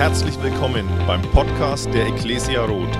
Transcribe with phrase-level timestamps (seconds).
[0.00, 2.96] Herzlich willkommen beim Podcast der Ecclesia Roth.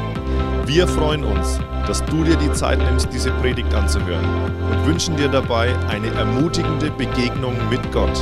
[0.67, 4.23] Wir freuen uns, dass du dir die Zeit nimmst, diese Predigt anzuhören
[4.71, 8.15] und wünschen dir dabei eine ermutigende Begegnung mit Gott.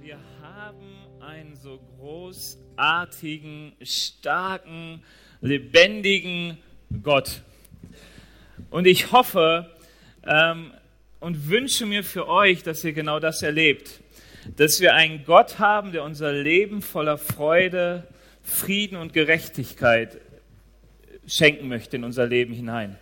[0.00, 5.00] Wir haben einen so großartigen, starken,
[5.42, 6.58] lebendigen
[7.04, 7.42] Gott.
[8.70, 9.70] Und ich hoffe
[10.26, 10.72] ähm,
[11.20, 14.00] und wünsche mir für euch, dass ihr genau das erlebt.
[14.54, 18.06] Dass wir einen Gott haben, der unser Leben voller Freude,
[18.42, 20.18] Frieden und Gerechtigkeit
[21.26, 22.96] schenken möchte in unser Leben hinein.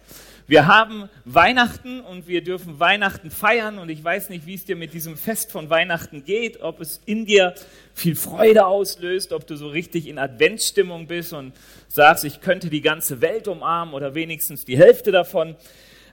[0.47, 4.77] Wir haben Weihnachten und wir dürfen Weihnachten feiern und ich weiß nicht, wie es dir
[4.77, 7.55] mit diesem Fest von Weihnachten geht, ob es in dir
[7.95, 11.55] viel Freude auslöst, ob du so richtig in Adventsstimmung bist und
[11.89, 15.57] sagst, ich könnte die ganze Welt umarmen oder wenigstens die Hälfte davon.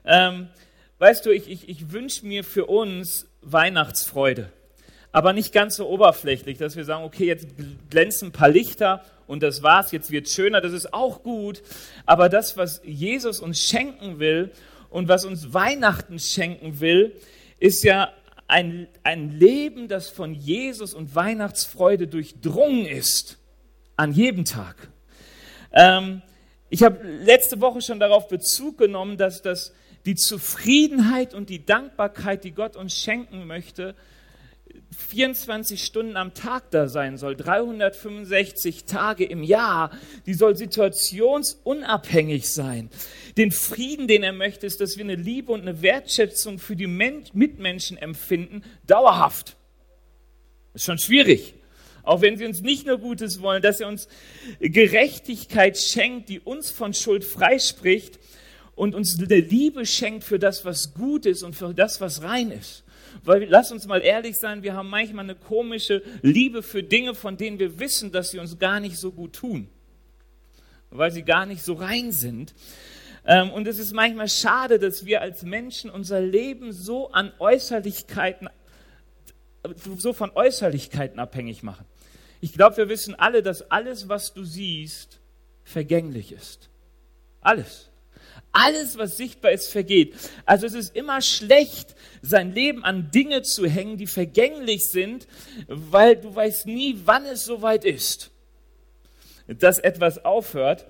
[0.06, 0.48] Ähm,
[0.98, 4.50] weißt du, ich, ich, ich wünsche mir für uns Weihnachtsfreude,
[5.12, 7.46] aber nicht ganz so oberflächlich, dass wir sagen, okay, jetzt
[7.90, 11.62] glänzen ein paar Lichter und das war's, jetzt wird schöner, das ist auch gut,
[12.06, 14.50] aber das, was Jesus uns schenken will
[14.88, 17.14] und was uns Weihnachten schenken will,
[17.60, 18.10] ist ja
[18.48, 23.38] ein, ein Leben, das von Jesus und Weihnachtsfreude durchdrungen ist,
[23.96, 24.88] an jedem Tag.
[25.72, 26.22] Ähm,
[26.68, 32.44] ich habe letzte Woche schon darauf Bezug genommen, dass das die Zufriedenheit und die Dankbarkeit,
[32.44, 33.94] die Gott uns schenken möchte,
[34.96, 39.90] 24 Stunden am Tag da sein soll, 365 Tage im Jahr.
[40.26, 42.90] Die soll situationsunabhängig sein.
[43.36, 46.86] Den Frieden, den er möchte, ist, dass wir eine Liebe und eine Wertschätzung für die
[46.86, 49.56] Mitmenschen empfinden, dauerhaft.
[50.74, 51.54] Ist schon schwierig.
[52.02, 54.08] Auch wenn sie uns nicht nur Gutes wollen, dass er uns
[54.60, 58.18] Gerechtigkeit schenkt, die uns von Schuld freispricht
[58.74, 62.81] und uns Liebe schenkt für das, was gut ist und für das, was rein ist.
[63.24, 67.36] Weil lass uns mal ehrlich sein, wir haben manchmal eine komische Liebe für Dinge, von
[67.36, 69.68] denen wir wissen, dass sie uns gar nicht so gut tun,
[70.90, 72.54] weil sie gar nicht so rein sind.
[73.24, 78.48] Ähm, und es ist manchmal schade, dass wir als Menschen unser Leben so an Äußerlichkeiten,
[79.96, 81.86] so von Äußerlichkeiten abhängig machen.
[82.40, 85.20] Ich glaube, wir wissen alle, dass alles, was du siehst,
[85.62, 86.68] vergänglich ist.
[87.40, 87.91] Alles.
[88.52, 90.14] Alles, was sichtbar ist, vergeht.
[90.44, 95.26] Also es ist immer schlecht, sein Leben an Dinge zu hängen, die vergänglich sind,
[95.68, 98.30] weil du weißt nie, wann es soweit ist,
[99.46, 100.86] dass etwas aufhört.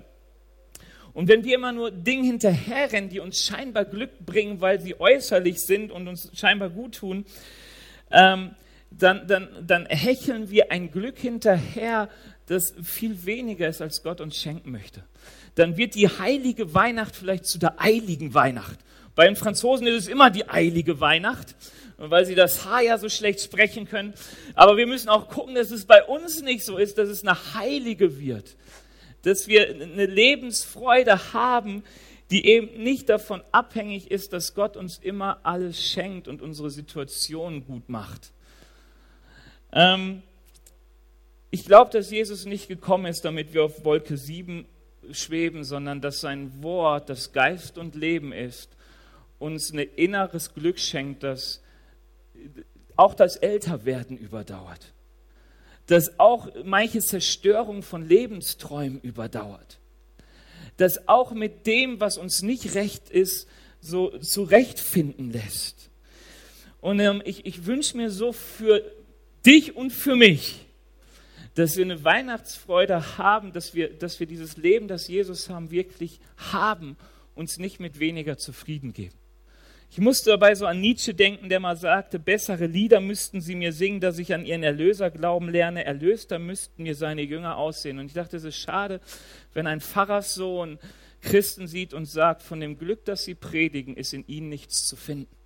[1.14, 5.60] Und wenn wir immer nur Dinge hinterherrennen, die uns scheinbar Glück bringen, weil sie äußerlich
[5.60, 7.26] sind und uns scheinbar gut tun,
[8.10, 8.54] ähm,
[8.90, 12.08] dann, dann, dann hecheln wir ein Glück hinterher,
[12.46, 15.04] das viel weniger ist, als Gott uns schenken möchte
[15.54, 18.78] dann wird die heilige Weihnacht vielleicht zu der eiligen Weihnacht.
[19.14, 21.54] Bei den Franzosen ist es immer die eilige Weihnacht,
[21.98, 24.14] weil sie das H ja so schlecht sprechen können.
[24.54, 27.54] Aber wir müssen auch gucken, dass es bei uns nicht so ist, dass es eine
[27.54, 28.56] heilige wird.
[29.22, 31.84] Dass wir eine Lebensfreude haben,
[32.30, 37.66] die eben nicht davon abhängig ist, dass Gott uns immer alles schenkt und unsere Situation
[37.66, 38.32] gut macht.
[39.74, 40.22] Ähm,
[41.54, 44.64] ich glaube, dass Jesus nicht gekommen ist, damit wir auf Wolke 7
[45.10, 48.70] schweben, sondern dass sein Wort, das Geist und Leben ist,
[49.38, 51.60] uns ein inneres Glück schenkt, das
[52.96, 54.94] auch das Älterwerden überdauert.
[55.88, 59.78] Dass auch manche Zerstörung von Lebensträumen überdauert.
[60.78, 63.46] Dass auch mit dem, was uns nicht recht ist,
[63.78, 65.90] so zurechtfinden lässt.
[66.80, 68.82] Und ähm, ich, ich wünsche mir so für
[69.44, 70.64] dich und für mich,
[71.54, 76.20] dass wir eine Weihnachtsfreude haben, dass wir, dass wir dieses Leben, das Jesus haben, wirklich
[76.52, 76.96] haben,
[77.34, 79.14] uns nicht mit weniger zufrieden geben.
[79.90, 83.74] Ich musste dabei so an Nietzsche denken, der mal sagte, bessere Lieder müssten sie mir
[83.74, 87.98] singen, dass ich an ihren Erlöser glauben lerne, erlöster müssten mir seine Jünger aussehen.
[87.98, 89.02] Und ich dachte, es ist schade,
[89.52, 90.78] wenn ein Pfarrerssohn
[91.20, 94.96] Christen sieht und sagt, von dem Glück, das sie predigen, ist in ihnen nichts zu
[94.96, 95.36] finden.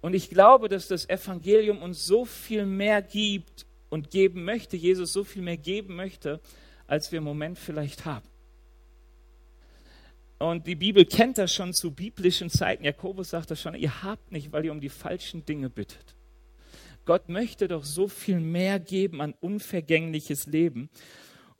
[0.00, 5.12] Und ich glaube, dass das Evangelium uns so viel mehr gibt und geben möchte, Jesus
[5.12, 6.40] so viel mehr geben möchte,
[6.86, 8.28] als wir im Moment vielleicht haben.
[10.38, 12.84] Und die Bibel kennt das schon zu biblischen Zeiten.
[12.84, 16.14] Jakobus sagt das schon, ihr habt nicht, weil ihr um die falschen Dinge bittet.
[17.06, 20.90] Gott möchte doch so viel mehr geben an unvergängliches Leben.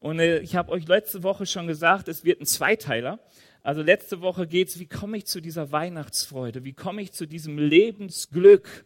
[0.01, 3.19] Und äh, ich habe euch letzte Woche schon gesagt, es wird ein Zweiteiler.
[3.63, 6.65] Also letzte Woche geht es, wie komme ich zu dieser Weihnachtsfreude?
[6.65, 8.85] Wie komme ich zu diesem Lebensglück,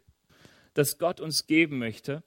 [0.75, 2.23] das Gott uns geben möchte?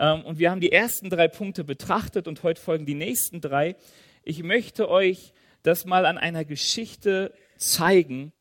[0.00, 3.76] Ähm, und wir haben die ersten drei Punkte betrachtet und heute folgen die nächsten drei.
[4.24, 8.32] Ich möchte euch das mal an einer Geschichte zeigen,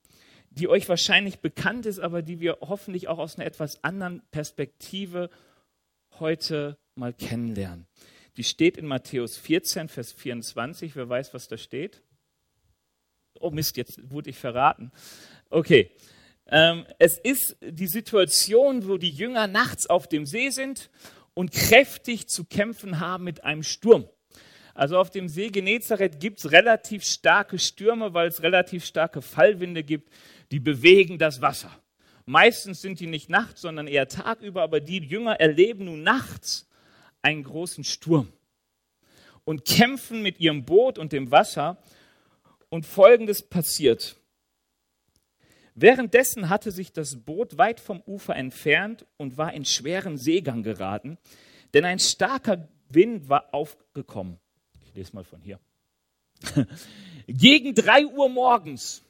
[0.52, 5.30] die euch wahrscheinlich bekannt ist, aber die wir hoffentlich auch aus einer etwas anderen Perspektive
[6.20, 7.88] heute mal kennenlernen.
[8.38, 10.96] Die steht in Matthäus 14, Vers 24.
[10.96, 12.02] Wer weiß, was da steht?
[13.42, 14.92] Oh Mist, jetzt wurde ich verraten.
[15.50, 15.92] Okay.
[16.52, 20.90] Ähm, es ist die Situation, wo die Jünger nachts auf dem See sind
[21.40, 24.10] und kräftig zu kämpfen haben mit einem Sturm.
[24.74, 29.86] Also auf dem See Genezareth gibt es relativ starke Stürme, weil es relativ starke Fallwinde
[29.86, 30.12] gibt,
[30.52, 31.72] die bewegen das Wasser.
[32.26, 36.68] Meistens sind die nicht nachts, sondern eher tagüber, aber die Jünger erleben nun nachts
[37.22, 38.28] einen großen Sturm
[39.46, 41.78] und kämpfen mit ihrem Boot und dem Wasser.
[42.68, 44.18] Und Folgendes passiert.
[45.82, 51.18] Währenddessen hatte sich das Boot weit vom Ufer entfernt und war in schweren Seegang geraten,
[51.74, 54.40] denn ein starker Wind war aufgekommen.
[54.84, 55.58] Ich lese mal von hier.
[57.28, 59.04] Gegen drei Uhr morgens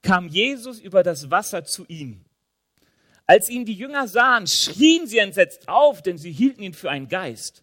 [0.00, 2.24] kam Jesus über das Wasser zu ihnen.
[3.26, 7.08] Als ihn die Jünger sahen, schrien sie entsetzt auf, denn sie hielten ihn für einen
[7.08, 7.62] Geist.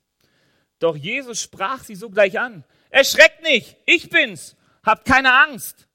[0.77, 2.65] Doch Jesus sprach sie sogleich an.
[2.91, 5.87] Erschreckt nicht, ich bin's, habt keine Angst.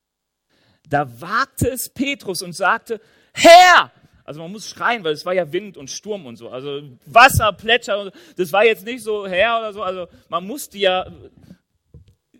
[0.90, 3.00] Da wagte es Petrus und sagte,
[3.32, 3.92] Herr!
[4.24, 6.50] Also man muss schreien, weil es war ja Wind und Sturm und so.
[6.50, 9.82] Also Wasser, Plätscher, das war jetzt nicht so Herr oder so.
[9.82, 11.10] Also man musste ja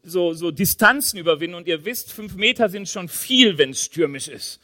[0.03, 4.29] so, so Distanzen überwinden und ihr wisst, fünf Meter sind schon viel, wenn es stürmisch
[4.29, 4.61] ist.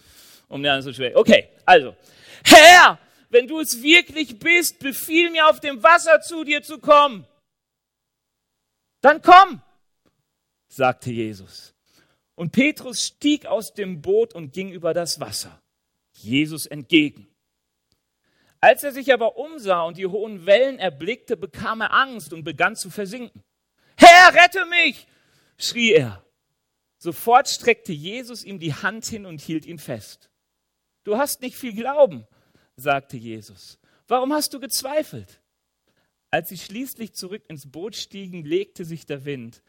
[0.49, 1.17] Um dann so schwer.
[1.17, 1.97] Okay, also
[2.45, 2.99] Herr,
[3.31, 7.27] wenn du es wirklich bist, befiehl mir auf dem Wasser zu dir zu kommen.
[9.01, 9.61] Dann komm,
[10.69, 11.76] sagte Jesus.
[12.37, 15.61] Und Petrus stieg aus dem Boot und ging über das Wasser,
[16.13, 17.27] Jesus entgegen.
[18.61, 22.77] Als er sich aber umsah und die hohen Wellen erblickte, bekam er Angst und begann
[22.77, 23.43] zu versinken.
[23.97, 25.07] Herr, rette mich!
[25.59, 26.25] schrie er.
[26.99, 30.31] Sofort streckte Jesus ihm die Hand hin und hielt ihn fest.
[31.05, 32.27] Du hast nicht viel Glauben,
[32.77, 33.79] sagte Jesus.
[34.09, 35.41] Warum hast du gezweifelt?
[36.31, 39.63] Als sie schließlich zurück ins Boot stiegen, legte sich der Wind.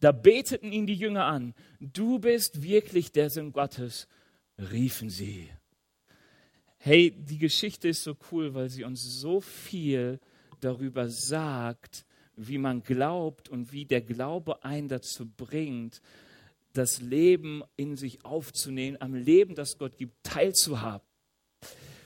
[0.00, 1.54] Da beteten ihn die Jünger an.
[1.80, 4.08] Du bist wirklich der Sohn Gottes,
[4.58, 5.48] riefen sie.
[6.76, 10.20] Hey, die Geschichte ist so cool, weil sie uns so viel
[10.60, 12.04] darüber sagt,
[12.36, 16.02] wie man glaubt und wie der Glaube einen dazu bringt,
[16.72, 21.06] das Leben in sich aufzunehmen, am Leben, das Gott gibt, teilzuhaben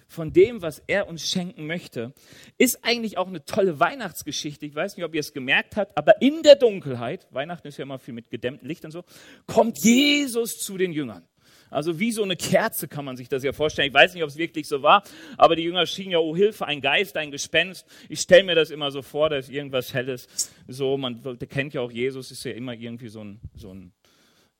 [0.08, 2.12] von dem, was er uns schenken möchte,
[2.56, 4.64] ist eigentlich auch eine tolle Weihnachtsgeschichte.
[4.64, 7.82] Ich weiß nicht, ob ihr es gemerkt habt, aber in der Dunkelheit, Weihnachten ist ja
[7.82, 9.04] immer viel mit gedämmtem Licht und so,
[9.46, 11.28] kommt Jesus zu den Jüngern.
[11.70, 13.88] Also wie so eine Kerze kann man sich das ja vorstellen.
[13.88, 15.02] Ich weiß nicht, ob es wirklich so war,
[15.36, 17.86] aber die Jünger schienen ja, oh Hilfe, ein Geist, ein Gespenst.
[18.08, 20.26] Ich stelle mir das immer so vor, dass irgendwas Helles,
[20.66, 23.92] so, man kennt ja auch Jesus, ist ja immer irgendwie so ein, so ein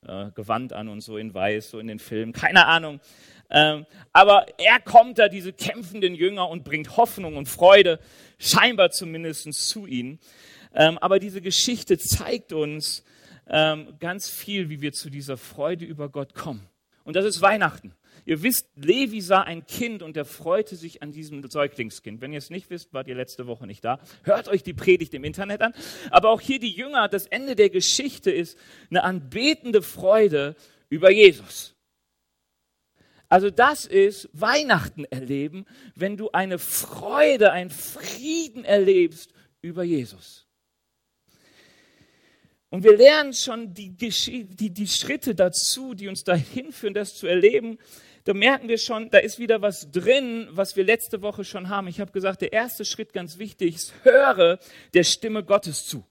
[0.06, 3.00] äh, Gewand an und so in weiß, so in den Filmen, keine Ahnung.
[3.50, 7.99] Ähm, aber er kommt da, diese kämpfenden Jünger, und bringt Hoffnung und Freude,
[8.39, 10.19] scheinbar zumindest zu ihnen.
[10.75, 13.05] Ähm, aber diese Geschichte zeigt uns
[13.49, 16.69] ähm, ganz viel, wie wir zu dieser Freude über Gott kommen.
[17.05, 17.94] Und das ist Weihnachten.
[18.29, 22.21] Ihr wisst, Levi sah ein Kind und er freute sich an diesem Säuglingskind.
[22.21, 24.01] Wenn ihr es nicht wisst, wart ihr letzte Woche nicht da.
[24.23, 25.73] Hört euch die Predigt im Internet an.
[26.11, 28.59] Aber auch hier die Jünger, das Ende der Geschichte ist
[28.91, 30.57] eine anbetende Freude
[30.91, 31.75] über Jesus.
[33.31, 35.65] Also das ist Weihnachten erleben,
[35.95, 39.32] wenn du eine Freude, einen Frieden erlebst
[39.63, 40.47] über Jesus.
[42.69, 47.27] Und wir lernen schon die, die, die Schritte dazu, die uns dahin führen, das zu
[47.27, 47.79] erleben.
[48.29, 51.89] Da merken wir schon, da ist wieder was drin, was wir letzte Woche schon haben.
[51.89, 54.58] Ich habe gesagt, der erste Schritt ganz wichtig ist, höre
[54.93, 56.05] der Stimme Gottes zu.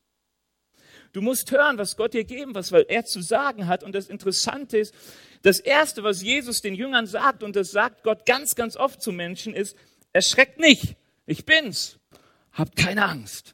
[1.13, 3.83] Du musst hören, was Gott dir geben, was weil er zu sagen hat.
[3.83, 4.95] Und das Interessante ist,
[5.43, 9.11] das Erste, was Jesus den Jüngern sagt, und das sagt Gott ganz, ganz oft zu
[9.11, 9.77] Menschen, ist,
[10.11, 10.95] erschreckt nicht,
[11.27, 11.99] ich bin's,
[12.51, 13.53] habt keine Angst.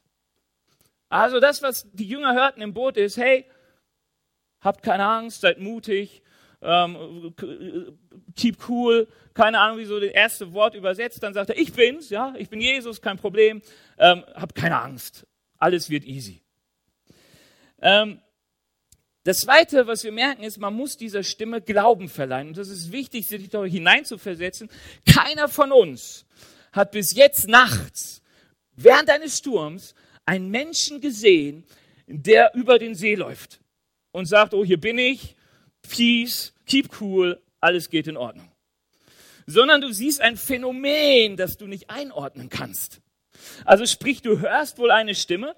[1.10, 3.44] Also das, was die Jünger hörten im Boot, ist, hey,
[4.62, 6.23] habt keine Angst, seid mutig,
[6.64, 7.34] ähm,
[8.36, 12.10] keep cool, keine Ahnung, wie so das erste Wort übersetzt, dann sagt er, ich bin's,
[12.10, 13.62] ja, ich bin Jesus, kein Problem,
[13.98, 15.28] ähm, habt keine Angst,
[15.58, 16.42] alles wird easy.
[17.82, 18.20] Ähm,
[19.26, 22.50] das Zweite, was wir merken, ist, man muss dieser Stimme Glauben verleihen.
[22.50, 24.70] Und das ist wichtig, sich da hineinzuversetzen.
[25.06, 26.26] Keiner von uns
[26.74, 28.22] hat bis jetzt nachts,
[28.76, 31.64] während eines Sturms, einen Menschen gesehen,
[32.08, 33.62] der über den See läuft
[34.12, 35.36] und sagt, oh, hier bin ich,
[35.82, 38.52] peace, keep cool, alles geht in Ordnung.
[39.46, 43.02] Sondern du siehst ein Phänomen, das du nicht einordnen kannst.
[43.66, 45.56] Also sprich, du hörst wohl eine Stimme,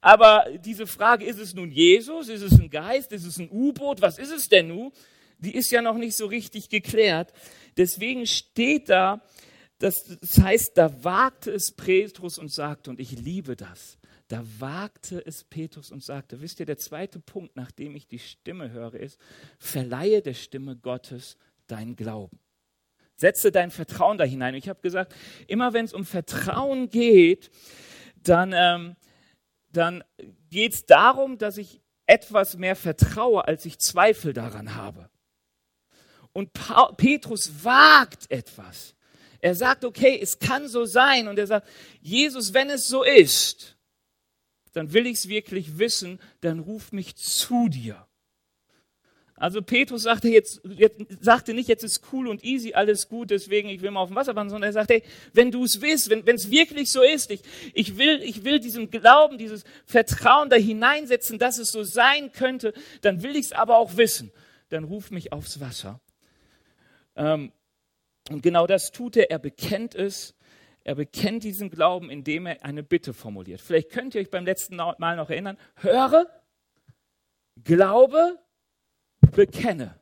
[0.00, 4.00] aber diese Frage, ist es nun Jesus, ist es ein Geist, ist es ein U-Boot,
[4.00, 4.92] was ist es denn nun?
[5.40, 7.32] die ist ja noch nicht so richtig geklärt.
[7.76, 9.22] Deswegen steht da,
[9.78, 13.98] das, heißt, da wagte es Petrus und sagte, und ich liebe das,
[14.30, 18.70] da wagte es Petrus und sagte, wisst ihr, der zweite Punkt, nachdem ich die Stimme
[18.70, 19.18] höre, ist,
[19.58, 22.38] verleihe der Stimme Gottes deinen Glauben.
[23.16, 24.54] Setze dein Vertrauen da hinein.
[24.54, 25.16] Ich habe gesagt,
[25.48, 27.50] immer wenn es um Vertrauen geht,
[28.22, 28.96] dann, ähm,
[29.72, 30.04] dann
[30.48, 35.10] geht es darum, dass ich etwas mehr vertraue, als ich Zweifel daran habe.
[36.32, 38.94] Und pa Petrus wagt etwas.
[39.40, 41.26] Er sagt, okay, es kann so sein.
[41.26, 41.66] Und er sagt,
[42.00, 43.76] Jesus, wenn es so ist,
[44.72, 48.06] dann will ich es wirklich wissen, dann ruf mich zu dir.
[49.40, 53.70] Also Petrus sagte jetzt, jetzt, sagte nicht, jetzt ist cool und easy, alles gut, deswegen
[53.70, 56.10] ich will mal auf dem Wasser wandern, sondern er sagte, hey, wenn du es willst,
[56.10, 57.40] wenn es wirklich so ist, ich,
[57.72, 62.74] ich, will, ich will diesen Glauben, dieses Vertrauen da hineinsetzen, dass es so sein könnte,
[63.00, 64.30] dann will ich es aber auch wissen.
[64.68, 66.00] Dann ruf mich aufs Wasser.
[67.16, 67.50] Ähm,
[68.28, 70.34] und genau das tut er, er bekennt es,
[70.82, 73.60] er bekennt diesen Glauben, indem er eine Bitte formuliert.
[73.60, 76.26] Vielleicht könnt ihr euch beim letzten Mal noch erinnern, höre,
[77.62, 78.38] glaube,
[79.32, 80.00] bekenne.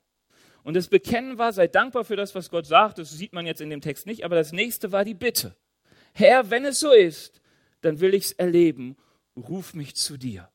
[0.62, 2.98] Und das Bekennen war, sei dankbar für das, was Gott sagt.
[2.98, 5.56] Das sieht man jetzt in dem Text nicht, aber das nächste war die Bitte.
[6.12, 7.40] Herr, wenn es so ist,
[7.80, 8.96] dann will ich es erleben.
[9.36, 10.50] Ruf mich zu dir.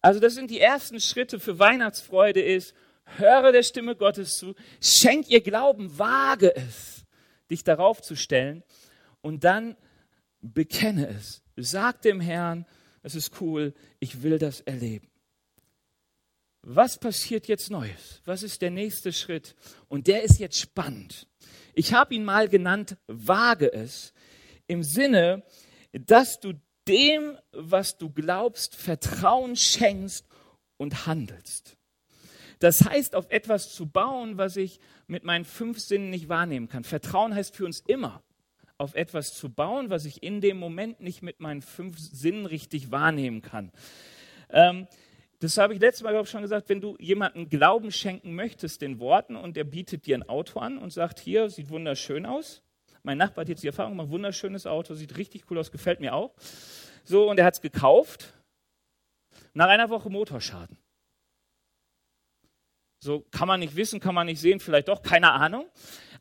[0.00, 2.74] Also das sind die ersten Schritte für Weihnachtsfreude ist,
[3.16, 7.01] höre der Stimme Gottes zu, schenk ihr Glauben, wage es,
[7.52, 8.64] dich darauf zu stellen
[9.20, 9.76] und dann
[10.40, 11.42] bekenne es.
[11.56, 12.66] Sag dem Herrn,
[13.02, 15.12] es ist cool, ich will das erleben
[16.62, 18.22] was passiert jetzt Neues?
[18.24, 19.54] Was ist der nächste Schritt?
[19.88, 21.26] Und der ist jetzt spannend.
[21.74, 24.12] Ich habe ihn mal genannt, wage es,
[24.68, 25.42] im Sinne,
[25.92, 26.54] dass du
[26.86, 30.26] dem, was du glaubst, Vertrauen schenkst
[30.76, 31.76] und handelst.
[32.62, 34.78] Das heißt, auf etwas zu bauen, was ich
[35.08, 36.84] mit meinen fünf Sinnen nicht wahrnehmen kann.
[36.84, 38.22] Vertrauen heißt für uns immer,
[38.78, 42.92] auf etwas zu bauen, was ich in dem Moment nicht mit meinen fünf Sinnen richtig
[42.92, 43.72] wahrnehmen kann.
[44.50, 44.86] Ähm,
[45.40, 48.80] das habe ich letztes Mal, glaube ich, schon gesagt, wenn du jemandem Glauben schenken möchtest,
[48.80, 52.62] den Worten, und der bietet dir ein Auto an und sagt, hier, sieht wunderschön aus.
[53.02, 56.14] Mein Nachbar hat jetzt die Erfahrung gemacht, wunderschönes Auto, sieht richtig cool aus, gefällt mir
[56.14, 56.32] auch.
[57.02, 58.34] So, und er hat es gekauft.
[59.52, 60.78] Nach einer Woche Motorschaden.
[63.02, 65.66] So kann man nicht wissen, kann man nicht sehen, vielleicht doch, keine Ahnung.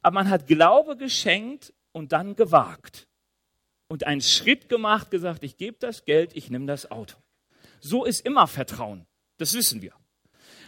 [0.01, 3.07] Aber man hat Glaube geschenkt und dann gewagt.
[3.88, 7.17] Und einen Schritt gemacht, gesagt, ich gebe das Geld, ich nehme das Auto.
[7.81, 9.05] So ist immer Vertrauen.
[9.38, 9.93] Das wissen wir.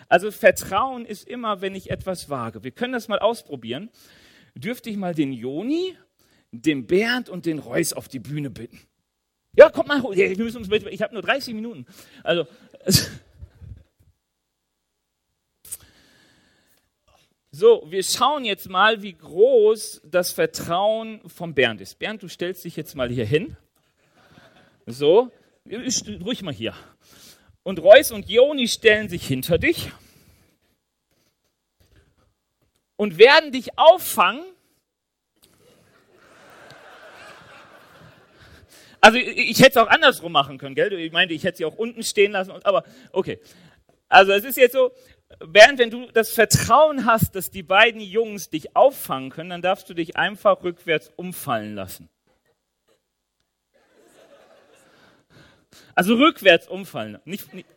[0.07, 2.63] Also Vertrauen ist immer, wenn ich etwas wage.
[2.63, 3.89] Wir können das mal ausprobieren.
[4.53, 5.97] Dürfte ich mal den Joni,
[6.51, 8.79] den Bernd und den Reus auf die Bühne bitten?
[9.55, 10.03] Ja, kommt mal.
[10.03, 11.87] Wir ich habe nur 30 Minuten.
[12.23, 12.45] Also.
[17.63, 21.97] So, wir schauen jetzt mal, wie groß das Vertrauen von Bernd ist.
[21.97, 23.55] Bernd, du stellst dich jetzt mal hier hin.
[24.85, 25.31] So,
[25.65, 26.73] ruhig mal hier.
[27.63, 29.93] Und Reus und Joni stellen sich hinter dich
[32.97, 34.43] und werden dich auffangen.
[38.99, 40.91] Also ich hätte es auch andersrum machen können, gell?
[40.91, 43.39] Ich meinte, ich hätte sie auch unten stehen lassen, aber okay.
[44.09, 44.91] Also es ist jetzt so,
[45.39, 49.89] während wenn du das Vertrauen hast, dass die beiden Jungs dich auffangen können, dann darfst
[49.89, 52.09] du dich einfach rückwärts umfallen lassen.
[55.95, 57.19] Also rückwärts umfallen.
[57.25, 57.67] Nicht, nicht.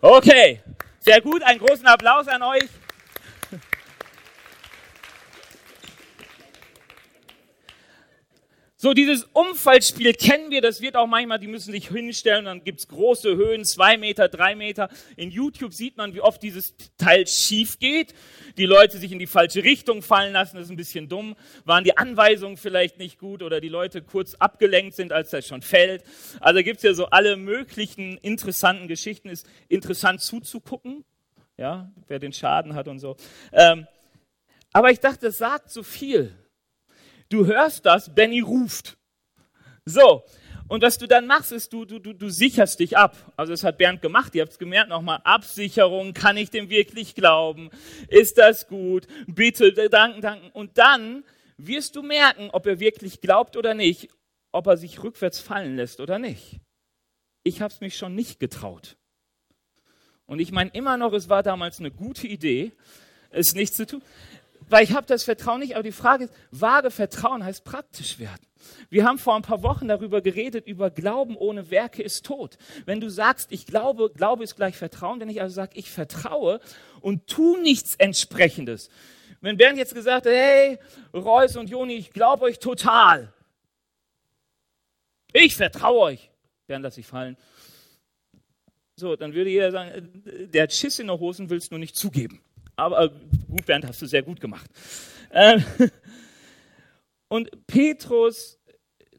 [0.00, 0.60] Okay,
[1.00, 1.42] sehr gut.
[1.42, 2.68] Einen großen Applaus an euch.
[8.84, 12.86] So, dieses Umfallspiel kennen wir, das wird auch manchmal, die müssen sich hinstellen, dann gibt's
[12.86, 14.90] große Höhen, zwei Meter, drei Meter.
[15.16, 18.12] In YouTube sieht man, wie oft dieses Teil schief geht.
[18.58, 21.34] Die Leute sich in die falsche Richtung fallen lassen, das ist ein bisschen dumm.
[21.64, 25.62] Waren die Anweisungen vielleicht nicht gut oder die Leute kurz abgelenkt sind, als das schon
[25.62, 26.04] fällt.
[26.40, 29.30] Also gibt's ja so alle möglichen interessanten Geschichten.
[29.30, 31.06] Ist interessant zuzugucken,
[31.56, 33.16] ja, wer den Schaden hat und so.
[33.50, 33.86] Ähm,
[34.74, 36.36] aber ich dachte, das sagt so viel
[37.28, 38.96] Du hörst das, Benny ruft.
[39.84, 40.24] So,
[40.66, 43.16] und was du dann machst, ist, du, du, du, du sicherst dich ab.
[43.36, 47.14] Also das hat Bernd gemacht, ihr habt es gemerkt, nochmal Absicherung, kann ich dem wirklich
[47.14, 47.70] glauben?
[48.08, 49.06] Ist das gut?
[49.26, 50.50] Bitte, danken, danken.
[50.52, 51.24] Und dann
[51.58, 54.08] wirst du merken, ob er wirklich glaubt oder nicht,
[54.52, 56.60] ob er sich rückwärts fallen lässt oder nicht.
[57.42, 58.96] Ich habe es mich schon nicht getraut.
[60.26, 62.72] Und ich meine immer noch, es war damals eine gute Idee,
[63.30, 64.02] es nicht zu tun.
[64.68, 68.46] Weil ich habe das Vertrauen nicht, aber die Frage ist, vage Vertrauen heißt praktisch werden.
[68.88, 72.56] Wir haben vor ein paar Wochen darüber geredet, über Glauben ohne Werke ist tot.
[72.86, 76.60] Wenn du sagst, ich glaube, Glaube ist gleich Vertrauen, wenn ich also sage, ich vertraue
[77.00, 78.88] und tu nichts entsprechendes.
[79.40, 80.78] Wenn Bernd jetzt gesagt hätte, hey,
[81.12, 83.32] Reus und Joni, ich glaube euch total.
[85.34, 86.30] Ich vertraue euch.
[86.66, 87.36] Bernd, lass ich fallen.
[88.96, 91.96] So, dann würde jeder sagen, äh, der hat Schiss in der Hosen, willst du nicht
[91.96, 92.40] zugeben.
[92.76, 93.10] Aber äh,
[93.54, 94.68] gut, Bernd, hast du sehr gut gemacht.
[95.30, 95.64] Ähm,
[97.28, 98.58] und Petrus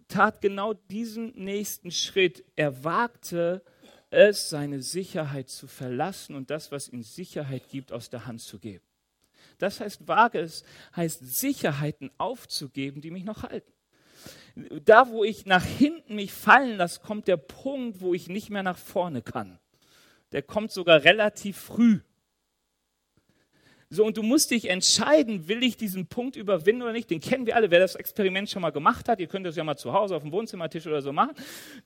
[0.10, 2.44] tat genau diesen nächsten Schritt.
[2.58, 3.64] Er wagte
[4.10, 8.60] es, seine Sicherheit zu verlassen und das, was ihm Sicherheit gibt, aus der Hand zu
[8.60, 8.84] geben.
[9.58, 10.66] Das heißt, wage es,
[10.98, 13.72] heißt Sicherheiten aufzugeben, die mich noch halten.
[14.84, 18.64] Da, wo ich nach hinten mich fallen lasse, kommt der Punkt, wo ich nicht mehr
[18.64, 19.60] nach vorne kann.
[20.34, 22.02] Der kommt sogar relativ früh.
[23.90, 27.10] So, und du musst dich entscheiden, will ich diesen Punkt überwinden oder nicht?
[27.10, 27.70] Den kennen wir alle.
[27.70, 30.24] Wer das Experiment schon mal gemacht hat, ihr könnt das ja mal zu Hause auf
[30.24, 31.36] dem Wohnzimmertisch oder so machen.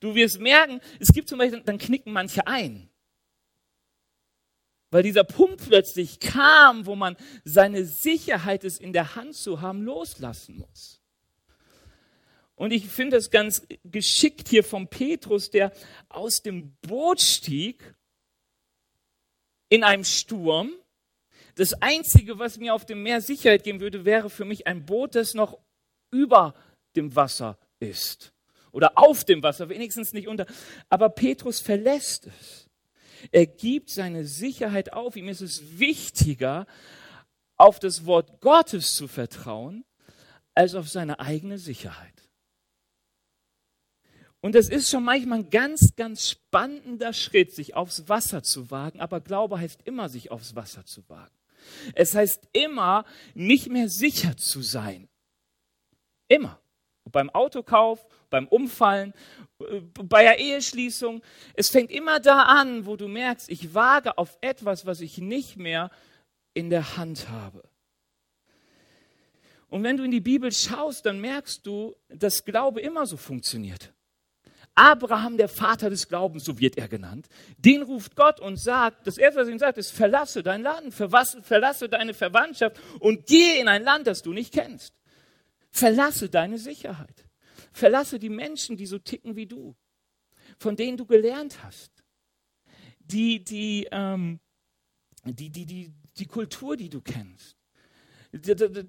[0.00, 2.88] Du wirst merken, es gibt zum Beispiel, dann knicken manche ein.
[4.90, 9.82] Weil dieser Punkt plötzlich kam, wo man seine Sicherheit, es in der Hand zu haben,
[9.82, 11.00] loslassen muss.
[12.56, 15.72] Und ich finde es ganz geschickt hier vom Petrus, der
[16.08, 17.94] aus dem Boot stieg
[19.68, 20.72] in einem Sturm
[21.54, 25.14] das Einzige, was mir auf dem Meer Sicherheit geben würde, wäre für mich ein Boot,
[25.14, 25.58] das noch
[26.10, 26.54] über
[26.96, 28.32] dem Wasser ist.
[28.72, 30.46] Oder auf dem Wasser, wenigstens nicht unter.
[30.88, 32.68] Aber Petrus verlässt es.
[33.32, 35.16] Er gibt seine Sicherheit auf.
[35.16, 36.66] Ihm ist es wichtiger,
[37.56, 39.84] auf das Wort Gottes zu vertrauen,
[40.54, 42.14] als auf seine eigene Sicherheit.
[44.40, 49.00] Und es ist schon manchmal ein ganz, ganz spannender Schritt, sich aufs Wasser zu wagen,
[49.00, 51.34] aber Glaube heißt immer, sich aufs Wasser zu wagen.
[51.94, 55.08] Es heißt immer, nicht mehr sicher zu sein.
[56.28, 56.60] Immer.
[57.10, 59.14] Beim Autokauf, beim Umfallen,
[59.60, 61.22] äh, bei der Eheschließung.
[61.54, 65.56] Es fängt immer da an, wo du merkst, ich wage auf etwas, was ich nicht
[65.56, 65.90] mehr
[66.54, 67.68] in der Hand habe.
[69.68, 73.92] Und wenn du in die Bibel schaust, dann merkst du, dass Glaube immer so funktioniert.
[74.80, 77.28] Abraham, der Vater des Glaubens, so wird er genannt,
[77.58, 80.94] den ruft Gott und sagt, das erste, was er ihm sagt, ist, verlasse dein Land,
[80.94, 84.94] verlasse deine Verwandtschaft und gehe in ein Land, das du nicht kennst.
[85.70, 87.26] Verlasse deine Sicherheit.
[87.72, 89.76] Verlasse die Menschen, die so ticken wie du,
[90.56, 91.92] von denen du gelernt hast.
[93.00, 94.40] Die, die, ähm,
[95.24, 97.54] die, die, die, die Kultur, die du kennst.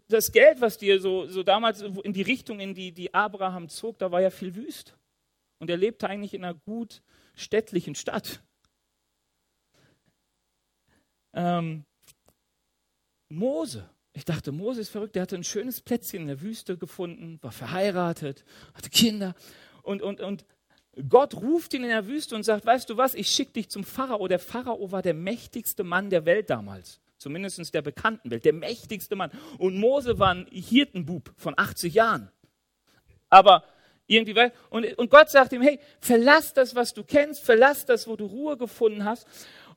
[0.07, 3.99] Das Geld, was dir so, so damals in die Richtung, in die, die Abraham zog,
[3.99, 4.95] da war ja viel Wüst.
[5.61, 7.03] Und er lebte eigentlich in einer gut
[7.35, 8.41] städtlichen Stadt.
[11.33, 11.85] Ähm,
[13.29, 13.87] Mose.
[14.13, 15.13] Ich dachte, Mose ist verrückt.
[15.13, 18.43] Der hatte ein schönes Plätzchen in der Wüste gefunden, war verheiratet,
[18.73, 19.35] hatte Kinder.
[19.83, 20.45] Und, und, und
[21.07, 23.83] Gott ruft ihn in der Wüste und sagt: Weißt du was, ich schicke dich zum
[23.83, 24.27] Pharao.
[24.27, 26.99] Der Pharao war der mächtigste Mann der Welt damals.
[27.19, 29.29] Zumindest der bekannten Welt, der mächtigste Mann.
[29.59, 32.31] Und Mose war ein Hirtenbub von 80 Jahren.
[33.29, 33.63] Aber
[34.11, 38.15] irgendwie, und, und Gott sagt ihm, hey, verlass das, was du kennst, verlass das, wo
[38.15, 39.27] du Ruhe gefunden hast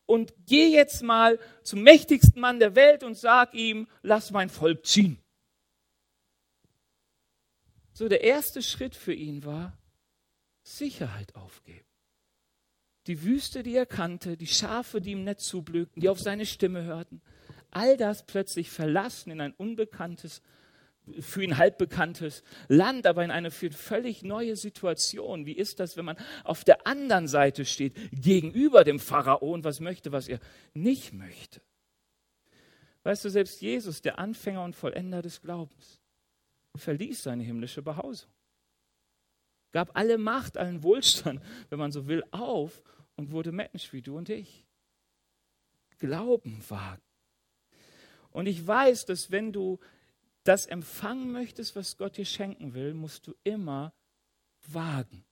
[0.07, 4.85] und geh jetzt mal zum mächtigsten Mann der Welt und sag ihm, lass mein Volk
[4.85, 5.19] ziehen.
[7.93, 9.79] So, der erste Schritt für ihn war
[10.63, 11.87] Sicherheit aufgeben.
[13.07, 16.85] Die Wüste, die er kannte, die Schafe, die ihm nicht zublökten, die auf seine Stimme
[16.85, 17.23] hörten,
[17.71, 20.43] all das plötzlich verlassen in ein unbekanntes
[21.21, 25.47] für ihn halbbekanntes Land, aber in eine völlig neue Situation.
[25.47, 29.81] Wie ist das, wenn man auf der anderen Seite steht, gegenüber dem Pharao und was
[29.81, 30.41] möchte, was er
[30.73, 31.61] nicht möchte?
[33.03, 36.01] Weißt du, selbst Jesus, der Anfänger und Vollender des Glaubens,
[36.75, 38.31] verließ seine himmlische Behausung,
[39.73, 42.83] gab alle Macht, allen Wohlstand, wenn man so will, auf
[43.17, 44.65] und wurde Mensch wie du und ich.
[45.99, 47.03] Glauben wagen.
[48.31, 49.79] Und ich weiß, dass wenn du
[50.45, 53.93] das empfangen möchtest, was Gott dir schenken will, musst du immer
[54.69, 55.25] wagen,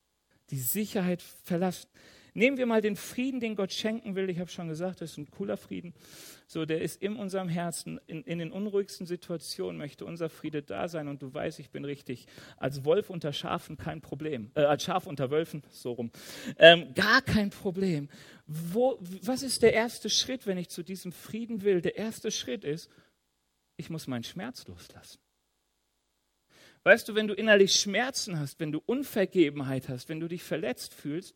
[0.50, 1.88] die Sicherheit verlassen.
[2.34, 4.30] Nehmen wir mal den Frieden, den Gott schenken will.
[4.30, 5.92] Ich habe schon gesagt, das ist ein cooler Frieden.
[6.46, 8.00] So, der ist in unserem Herzen.
[8.06, 11.08] In, in, den unruhigsten Situationen möchte unser Friede da sein.
[11.08, 12.26] Und du weißt, ich bin richtig.
[12.56, 14.50] Als Wolf unter Schafen kein Problem.
[14.54, 16.10] Äh, als Schaf unter Wölfen, so rum.
[16.58, 18.08] Ähm, gar kein Problem.
[18.46, 21.82] Wo, was ist der erste Schritt, wenn ich zu diesem Frieden will?
[21.82, 22.88] Der erste Schritt ist,
[23.82, 25.18] ich muss meinen Schmerz loslassen.
[26.84, 30.94] Weißt du, wenn du innerlich Schmerzen hast, wenn du Unvergebenheit hast, wenn du dich verletzt
[30.94, 31.34] fühlst,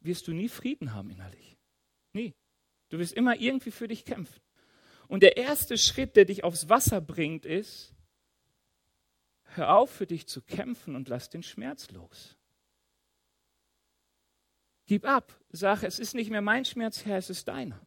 [0.00, 1.56] wirst du nie Frieden haben innerlich.
[2.12, 2.34] Nie.
[2.88, 4.40] Du wirst immer irgendwie für dich kämpfen.
[5.08, 7.92] Und der erste Schritt, der dich aufs Wasser bringt, ist,
[9.54, 12.36] hör auf für dich zu kämpfen und lass den Schmerz los.
[14.86, 17.84] Gib ab, sag, es ist nicht mehr mein Schmerz, Herr, es ist deiner.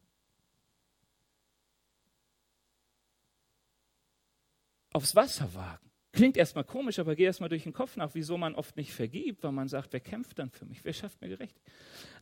[4.96, 5.90] Aufs Wasser wagen.
[6.10, 9.44] Klingt erstmal komisch, aber geh erstmal durch den Kopf nach, wieso man oft nicht vergibt,
[9.44, 10.82] weil man sagt, wer kämpft dann für mich?
[10.84, 11.54] Wer schafft mir gerecht?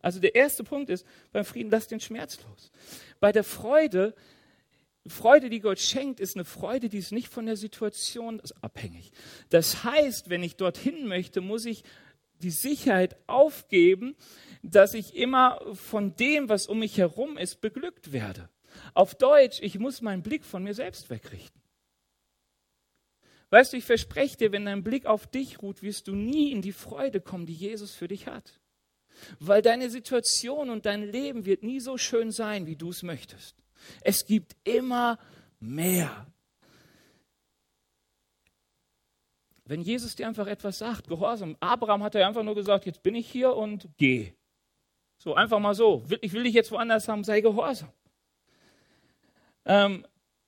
[0.03, 2.73] Also der erste Punkt ist, beim Frieden lass den Schmerz los.
[3.21, 4.13] Bei der Freude,
[5.07, 9.13] Freude, die Gott schenkt, ist eine Freude, die ist nicht von der Situation abhängig.
[9.51, 11.85] Das heißt, wenn ich dorthin möchte, muss ich
[12.43, 14.17] die Sicherheit aufgeben,
[14.65, 18.49] dass ich immer von dem, was um mich herum ist, beglückt werde.
[18.95, 21.64] Auf Deutsch, ich muss meinen Blick von mir selbst wegrichten.
[23.55, 26.61] Weißt du, ich verspreche dir, wenn dein Blick auf dich ruht, wirst du nie in
[26.61, 28.59] die Freude kommen, die Jesus für dich hat.
[29.39, 33.55] Weil deine Situation und dein Leben wird nie so schön sein, wie du es möchtest.
[34.01, 35.21] Es gibt immer
[35.61, 36.27] mehr.
[39.67, 43.15] Wenn Jesus dir einfach etwas sagt, Gehorsam, Abraham hat er einfach nur gesagt, jetzt bin
[43.15, 44.33] ich hier und geh.
[45.17, 46.03] So einfach mal so.
[46.23, 47.93] Ich will dich jetzt woanders haben, sei gehorsam.
[49.65, 50.05] Ähm,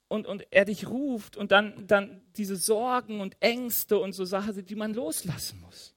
[0.09, 4.64] und, und er dich ruft und dann, dann diese Sorgen und Ängste und so Sachen,
[4.64, 5.95] die man loslassen muss.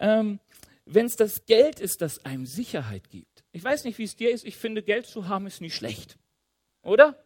[0.00, 0.40] Ähm,
[0.84, 3.44] Wenn es das Geld ist, das einem Sicherheit gibt.
[3.52, 6.18] Ich weiß nicht, wie es dir ist, ich finde, Geld zu haben ist nicht schlecht.
[6.82, 7.16] Oder?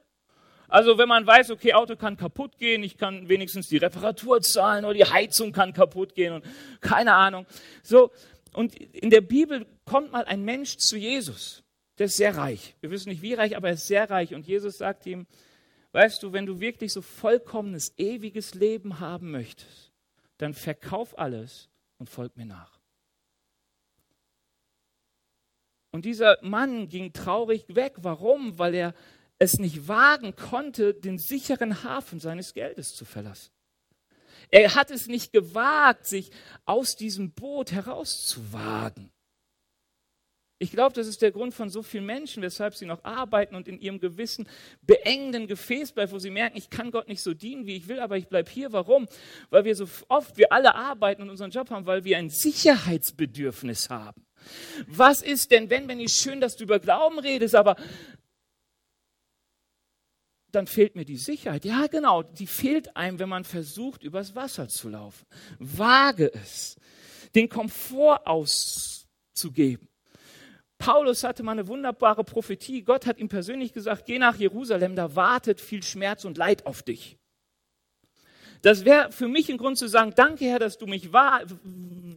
[0.69, 4.85] Also wenn man weiß, okay, Auto kann kaputt gehen, ich kann wenigstens die Reparatur zahlen
[4.85, 6.45] oder die Heizung kann kaputt gehen und
[6.83, 7.47] keine Ahnung.
[7.83, 8.13] So,
[8.53, 11.65] und in der Bibel kommt mal ein Mensch zu Jesus
[11.99, 12.77] der ist sehr reich.
[12.81, 14.35] Wir wissen nicht wie reich, aber er ist sehr reich.
[14.35, 15.27] Und Jesus sagt ihm,
[15.93, 19.93] weißt du, wenn du wirklich so vollkommenes, ewiges Leben haben möchtest,
[20.39, 22.79] dann verkauf alles und folg mir nach.
[25.91, 27.95] Und dieser Mann ging traurig weg.
[27.99, 28.59] Warum?
[28.59, 28.95] Weil er
[29.39, 33.53] es nicht wagen konnte, den sicheren Hafen seines Geldes zu verlassen.
[34.51, 36.31] Er hat es nicht gewagt, sich
[36.65, 39.11] aus diesem Boot herauszuwagen.
[40.61, 43.69] Ich glaube, das ist der Grund von so vielen Menschen, weshalb sie noch arbeiten und
[43.69, 44.49] in ihrem gewissen
[44.83, 48.01] beengenden Gefäß bleiben, wo sie merken, ich kann Gott nicht so dienen, wie ich will,
[48.01, 48.73] aber ich bleibe hier.
[48.73, 49.07] Warum?
[49.51, 53.89] Weil wir so oft, wir alle arbeiten und unseren Job haben, weil wir ein Sicherheitsbedürfnis
[53.89, 54.27] haben.
[54.89, 57.77] Was ist denn, wenn, wenn ich schön, dass du über Glauben redest, aber
[60.51, 61.65] dann fehlt mir die Sicherheit.
[61.65, 65.27] Ja, genau, die fehlt einem, wenn man versucht, übers Wasser zu laufen.
[65.59, 66.77] Wage es,
[67.35, 69.88] den Komfort auszugeben.
[70.79, 72.83] Paulus hatte mal eine wunderbare Prophetie.
[72.83, 76.83] Gott hat ihm persönlich gesagt, geh nach Jerusalem, da wartet viel Schmerz und Leid auf
[76.83, 77.19] dich.
[78.63, 81.43] Das wäre für mich ein Grund zu sagen, danke Herr, dass du, mich wahr,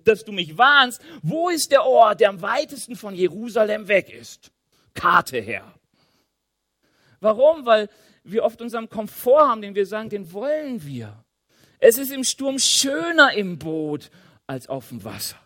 [0.03, 1.01] dass du mich warnst.
[1.21, 4.51] Wo ist der Ort, der am weitesten von Jerusalem weg ist?
[4.93, 5.73] Karte her.
[7.19, 7.65] Warum?
[7.65, 7.89] Weil
[8.23, 11.23] wir oft unseren Komfort haben, den wir sagen, den wollen wir.
[11.79, 14.11] Es ist im Sturm schöner im Boot
[14.45, 15.40] als auf dem Wasser.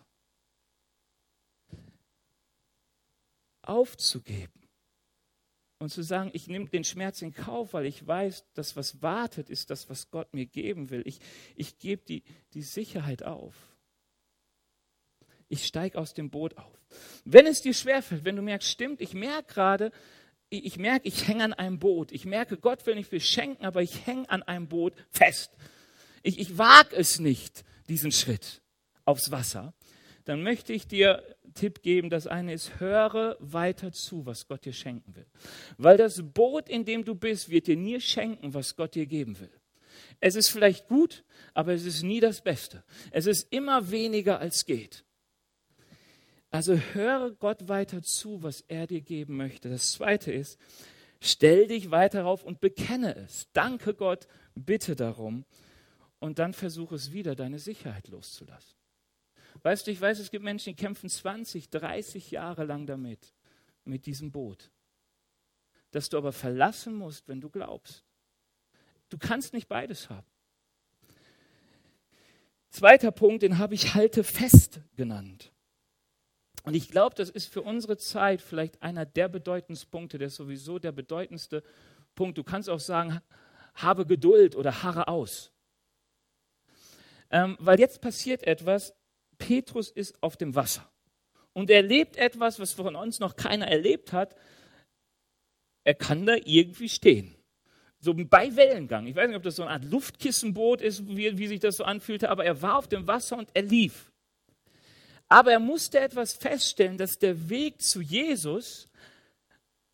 [3.66, 4.68] Aufzugeben
[5.78, 9.50] und zu sagen, ich nehme den Schmerz in Kauf, weil ich weiß, das, was wartet,
[9.50, 11.02] ist das, was Gott mir geben will.
[11.04, 11.20] Ich,
[11.54, 12.22] ich gebe die,
[12.54, 13.54] die Sicherheit auf.
[15.48, 16.80] Ich steige aus dem Boot auf.
[17.24, 19.92] Wenn es dir schwerfällt, wenn du merkst, stimmt, ich merke gerade,
[20.48, 22.12] ich, merke, ich hänge an einem Boot.
[22.12, 25.50] Ich merke, Gott will nicht viel schenken, aber ich hänge an einem Boot fest.
[26.22, 28.62] Ich, ich wage es nicht, diesen Schritt
[29.04, 29.74] aufs Wasser.
[30.26, 31.22] Dann möchte ich dir
[31.54, 32.10] Tipp geben.
[32.10, 35.26] Das eine ist, höre weiter zu, was Gott dir schenken will.
[35.78, 39.38] Weil das Boot, in dem du bist, wird dir nie schenken, was Gott dir geben
[39.38, 39.52] will.
[40.18, 42.82] Es ist vielleicht gut, aber es ist nie das Beste.
[43.12, 45.04] Es ist immer weniger, als geht.
[46.50, 49.68] Also höre Gott weiter zu, was er dir geben möchte.
[49.68, 50.58] Das zweite ist,
[51.20, 53.48] stell dich weiter auf und bekenne es.
[53.52, 55.44] Danke Gott, bitte darum.
[56.18, 58.75] Und dann versuche es wieder, deine Sicherheit loszulassen.
[59.62, 63.34] Weißt du, ich weiß, es gibt Menschen, die kämpfen 20, 30 Jahre lang damit,
[63.84, 64.70] mit diesem Boot.
[65.90, 68.04] Das du aber verlassen musst, wenn du glaubst.
[69.08, 70.26] Du kannst nicht beides haben.
[72.70, 75.52] Zweiter Punkt, den habe ich halte fest genannt.
[76.64, 80.34] Und ich glaube, das ist für unsere Zeit vielleicht einer der bedeutendsten Punkte, der ist
[80.34, 81.62] sowieso der bedeutendste
[82.16, 82.36] Punkt.
[82.36, 83.20] Du kannst auch sagen,
[83.76, 85.52] habe Geduld oder harre aus.
[87.30, 88.94] Ähm, weil jetzt passiert etwas,
[89.38, 90.90] Petrus ist auf dem Wasser
[91.52, 94.36] und er erlebt etwas, was von uns noch keiner erlebt hat.
[95.84, 97.34] Er kann da irgendwie stehen.
[97.98, 99.06] So bei Wellengang.
[99.06, 101.84] Ich weiß nicht, ob das so eine Art Luftkissenboot ist, wie, wie sich das so
[101.84, 104.12] anfühlte, aber er war auf dem Wasser und er lief.
[105.28, 108.88] Aber er musste etwas feststellen, dass der Weg zu Jesus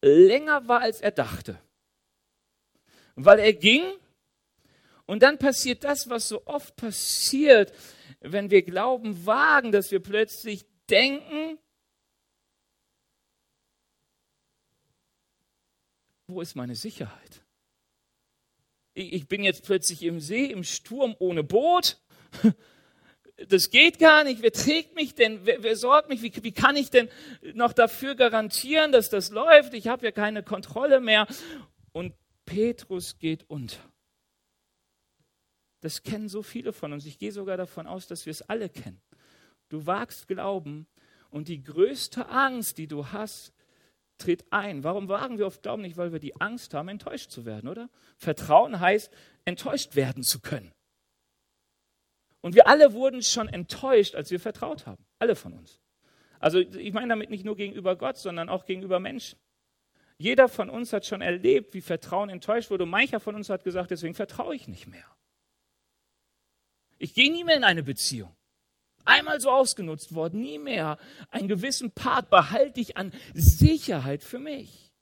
[0.03, 1.59] länger war, als er dachte.
[3.15, 3.83] weil er ging.
[5.07, 7.73] Und dann passiert das, was so oft passiert,
[8.23, 11.59] wenn wir Glauben wagen, dass wir plötzlich denken,
[16.27, 17.43] wo ist meine Sicherheit?
[18.95, 21.99] Ich bin jetzt plötzlich im See, im Sturm ohne Boot.
[23.49, 24.43] Das geht gar nicht.
[24.43, 25.45] Wer trägt mich denn?
[25.45, 26.23] Wer, wer sorgt mich?
[26.23, 27.09] Wie, wie kann ich denn
[27.55, 29.75] noch dafür garantieren, dass das läuft?
[29.75, 31.27] Ich habe ja keine Kontrolle mehr.
[31.93, 33.92] Und Petrus geht unter.
[35.83, 37.05] Das kennen so viele von uns.
[37.05, 39.03] Ich gehe sogar davon aus, dass wir es alle kennen.
[39.69, 40.87] Du wagst Glauben
[41.29, 43.53] und die größte Angst, die du hast,
[44.17, 44.85] tritt ein.
[44.85, 45.97] Warum wagen wir oft Glauben nicht?
[45.97, 47.91] Weil wir die Angst haben, enttäuscht zu werden, oder?
[48.17, 49.13] Vertrauen heißt,
[49.45, 50.73] enttäuscht werden zu können.
[52.43, 55.05] Und wir alle wurden schon enttäuscht, als wir vertraut haben.
[55.19, 55.81] Alle von uns.
[56.39, 59.39] Also ich meine damit nicht nur gegenüber Gott, sondern auch gegenüber Menschen.
[60.19, 62.85] Jeder von uns hat schon erlebt, wie Vertrauen enttäuscht wurde.
[62.85, 65.05] Und mancher von uns hat gesagt, deswegen vertraue ich nicht mehr.
[67.03, 68.33] Ich gehe nie mehr in eine Beziehung.
[69.05, 70.99] Einmal so ausgenutzt worden, nie mehr.
[71.31, 74.93] Einen gewissen Part behalte ich an Sicherheit für mich,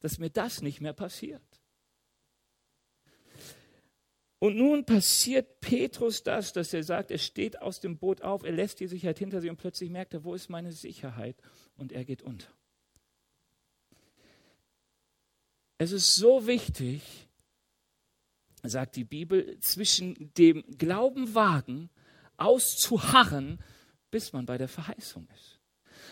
[0.00, 1.40] dass mir das nicht mehr passiert.
[4.38, 8.52] Und nun passiert Petrus das, dass er sagt, er steht aus dem Boot auf, er
[8.52, 11.40] lässt die Sicherheit hinter sich und plötzlich merkt er, wo ist meine Sicherheit?
[11.78, 12.52] Und er geht unter.
[15.78, 17.25] Es ist so wichtig,
[18.68, 21.90] sagt die Bibel, zwischen dem Glauben wagen
[22.36, 23.58] auszuharren,
[24.10, 25.58] bis man bei der Verheißung ist.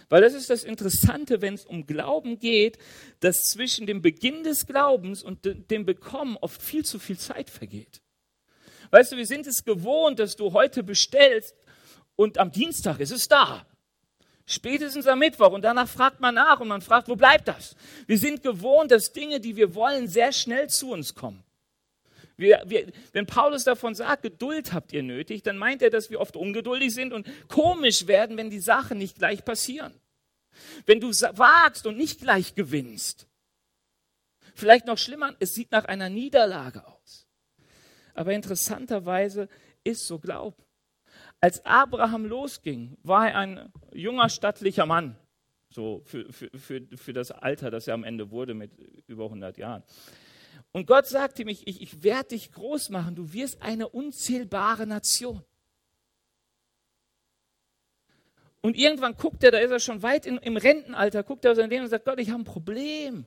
[0.08, 2.78] Weil das ist das Interessante, wenn es um Glauben geht,
[3.20, 5.40] dass zwischen dem Beginn des Glaubens und
[5.70, 8.02] dem Bekommen oft viel zu viel Zeit vergeht.
[8.90, 11.54] Weißt du, wir sind es gewohnt, dass du heute bestellst
[12.16, 13.66] und am Dienstag ist es da.
[14.46, 17.76] Spätestens am Mittwoch und danach fragt man nach und man fragt, wo bleibt das?
[18.06, 21.43] Wir sind gewohnt, dass Dinge, die wir wollen, sehr schnell zu uns kommen.
[22.36, 26.20] Wir, wir, wenn Paulus davon sagt, Geduld habt ihr nötig, dann meint er, dass wir
[26.20, 29.94] oft ungeduldig sind und komisch werden, wenn die Sachen nicht gleich passieren.
[30.86, 33.26] Wenn du wagst und nicht gleich gewinnst.
[34.54, 37.26] Vielleicht noch schlimmer, es sieht nach einer Niederlage aus.
[38.14, 39.48] Aber interessanterweise
[39.82, 40.62] ist so Glauben.
[41.40, 45.16] Als Abraham losging, war er ein junger, stattlicher Mann.
[45.68, 48.70] So für, für, für, für das Alter, das er am Ende wurde mit
[49.08, 49.82] über 100 Jahren.
[50.74, 55.44] Und Gott sagte ihm, ich, ich werde dich groß machen, du wirst eine unzählbare Nation.
[58.60, 61.58] Und irgendwann guckt er, da ist er schon weit in, im Rentenalter, guckt er aus
[61.58, 63.24] sein Leben und sagt, Gott, ich habe ein Problem.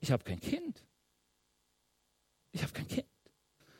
[0.00, 0.82] Ich habe kein Kind.
[2.50, 3.06] Ich habe kein Kind.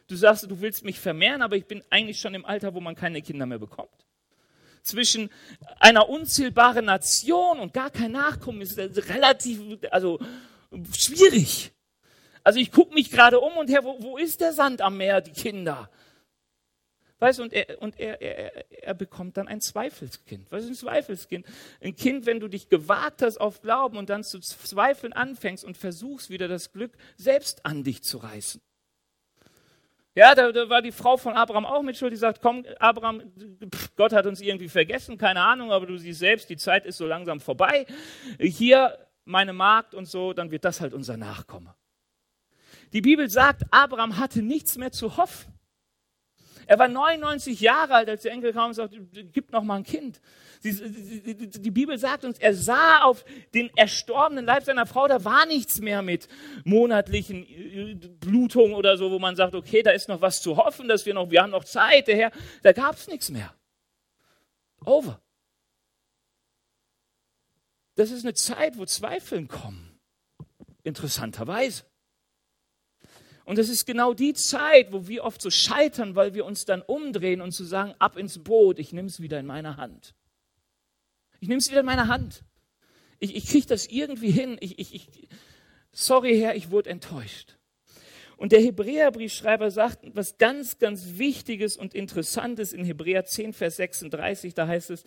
[0.07, 2.95] Du sagst, du willst mich vermehren, aber ich bin eigentlich schon im Alter, wo man
[2.95, 4.07] keine Kinder mehr bekommt.
[4.83, 5.29] Zwischen
[5.81, 10.21] einer unzählbaren Nation und gar kein Nachkommen ist relativ, also
[10.97, 11.73] schwierig.
[12.43, 15.21] Also ich gucke mich gerade um und her, wo, wo, ist der Sand am Meer,
[15.21, 15.91] die Kinder?
[17.21, 20.53] Weißt du, und, er, und er, er, er bekommt dann ein Zweifelskind.
[20.53, 21.47] Was ist ein Zweifelskind?
[21.81, 25.79] Ein Kind, wenn du dich gewagt hast auf Glauben und dann zu zweifeln anfängst und
[25.79, 28.61] versuchst wieder das Glück selbst an dich zu reißen.
[30.17, 33.33] Ja, da, da, war die Frau von Abraham auch mit schuld, die sagt, komm, Abraham,
[33.97, 37.07] Gott hat uns irgendwie vergessen, keine Ahnung, aber du siehst selbst, die Zeit ist so
[37.07, 37.87] langsam vorbei.
[38.39, 41.75] Hier meine Magd und so, dann wird das halt unser Nachkomme.
[42.93, 45.53] Die Bibel sagt, Abraham hatte nichts mehr zu hoffen.
[46.67, 48.99] Er war 99 Jahre alt, als der Enkel kam und sagte,
[49.33, 50.21] gib noch mal ein Kind.
[50.63, 55.81] Die Bibel sagt uns, er sah auf den erstorbenen Leib seiner Frau, da war nichts
[55.81, 56.27] mehr mit
[56.65, 60.89] monatlichen äh, Blutungen oder so, wo man sagt, okay, da ist noch was zu hoffen,
[60.89, 62.31] dass wir noch, wir haben noch Zeit, der Herr,
[62.63, 63.55] da gab es nichts mehr.
[64.85, 65.21] Over.
[67.95, 69.99] Das ist eine Zeit, wo Zweifeln kommen.
[70.83, 71.85] Interessanterweise.
[73.45, 76.83] Und das ist genau die Zeit, wo wir oft so scheitern, weil wir uns dann
[76.83, 80.15] umdrehen und zu sagen, ab ins Boot, ich nehme es wieder in meine Hand.
[81.41, 82.43] Ich nehme es wieder in meine Hand.
[83.19, 84.57] Ich, ich kriege das irgendwie hin.
[84.61, 85.29] Ich, ich, ich,
[85.93, 87.59] sorry, Herr, ich wurde enttäuscht.
[88.37, 94.55] Und der Hebräerbriefschreiber sagt was ganz, ganz Wichtiges und Interessantes in Hebräer 10, Vers 36.
[94.55, 95.05] Da heißt es,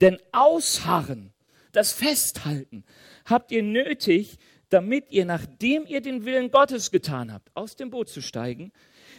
[0.00, 1.32] denn Ausharren
[1.76, 2.84] das Festhalten
[3.26, 4.38] habt ihr nötig,
[4.70, 8.72] damit ihr, nachdem ihr den Willen Gottes getan habt, aus dem Boot zu steigen,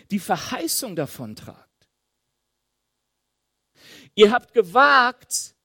[0.09, 1.89] die Verheißung davon tragt.
[4.15, 5.55] Ihr habt gewagt,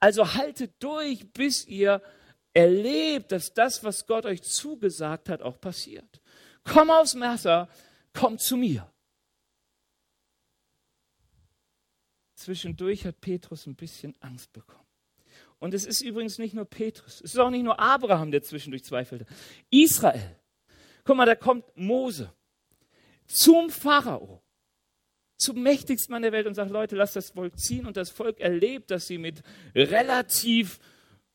[0.00, 2.02] also haltet durch, bis ihr
[2.54, 6.22] erlebt, dass das, was Gott euch zugesagt hat, auch passiert.
[6.64, 7.68] Komm aufs Messer,
[8.14, 8.90] komm zu mir.
[12.36, 14.87] Zwischendurch hat Petrus ein bisschen Angst bekommen.
[15.60, 18.84] Und es ist übrigens nicht nur Petrus, es ist auch nicht nur Abraham, der zwischendurch
[18.84, 19.26] zweifelte.
[19.70, 20.36] Israel.
[21.04, 22.32] Guck mal, da kommt Mose
[23.26, 24.42] zum Pharao,
[25.36, 27.86] zum mächtigsten Mann der Welt und sagt, Leute, lasst das Volk ziehen.
[27.86, 29.42] Und das Volk erlebt, dass sie mit
[29.74, 30.78] relativ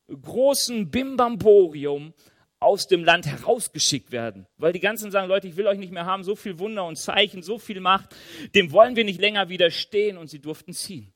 [0.07, 2.13] großem Bimbamborium
[2.59, 4.47] aus dem Land herausgeschickt werden.
[4.57, 6.97] Weil die ganzen sagen, Leute, ich will euch nicht mehr haben, so viel Wunder und
[6.97, 8.15] Zeichen, so viel Macht,
[8.55, 11.12] dem wollen wir nicht länger widerstehen und sie durften ziehen.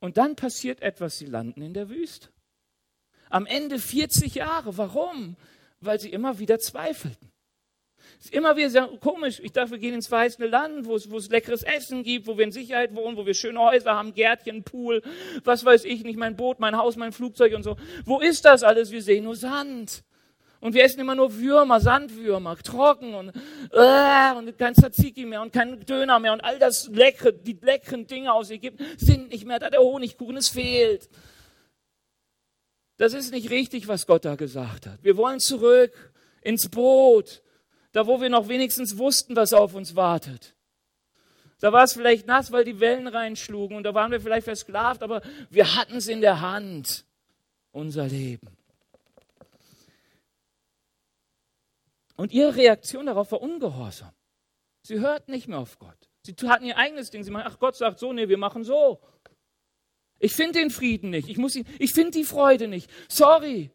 [0.00, 2.28] Und dann passiert etwas, sie landen in der Wüste.
[3.28, 4.76] Am Ende 40 Jahre.
[4.76, 5.36] Warum?
[5.80, 7.30] Weil sie immer wieder zweifelten.
[8.30, 9.40] Immer wieder sehr komisch.
[9.42, 12.36] Ich dachte, wir gehen ins verheißene Land, wo es, wo es leckeres Essen gibt, wo
[12.36, 15.02] wir in Sicherheit wohnen, wo wir schöne Häuser haben, Gärtchen, Pool,
[15.44, 17.76] was weiß ich nicht, mein Boot, mein Haus, mein Flugzeug und so.
[18.04, 18.90] Wo ist das alles?
[18.90, 20.02] Wir sehen nur Sand.
[20.60, 23.32] Und wir essen immer nur Würmer, Sandwürmer, trocken und,
[23.72, 28.06] äh, und kein Tzatziki mehr und kein Döner mehr und all das leckere, die leckeren
[28.06, 29.70] Dinge aus Ägypten sind nicht mehr da.
[29.70, 31.08] Der Honigkuchen, es fehlt.
[32.98, 35.02] Das ist nicht richtig, was Gott da gesagt hat.
[35.02, 37.42] Wir wollen zurück ins Boot,
[37.92, 40.54] da wo wir noch wenigstens wussten, was auf uns wartet.
[41.60, 45.02] Da war es vielleicht nass, weil die Wellen reinschlugen und da waren wir vielleicht versklavt,
[45.02, 47.06] aber wir hatten es in der Hand,
[47.72, 48.59] unser Leben.
[52.20, 54.12] Und ihre Reaktion darauf war Ungehorsam.
[54.82, 55.96] Sie hörten nicht mehr auf Gott.
[56.22, 57.24] Sie hatten ihr eigenes Ding.
[57.24, 59.00] Sie meinen, ach Gott sagt so, nee, wir machen so.
[60.18, 61.30] Ich finde den Frieden nicht.
[61.30, 61.38] Ich,
[61.78, 62.90] ich finde die Freude nicht.
[63.08, 63.70] Sorry.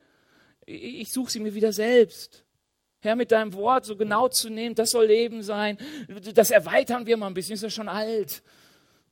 [0.67, 2.45] Ich suche sie mir wieder selbst.
[2.99, 5.79] Herr, mit deinem Wort so genau zu nehmen, das soll Leben sein.
[6.36, 7.55] Das erweitern wir mal ein bisschen.
[7.55, 8.43] Ist ja schon alt.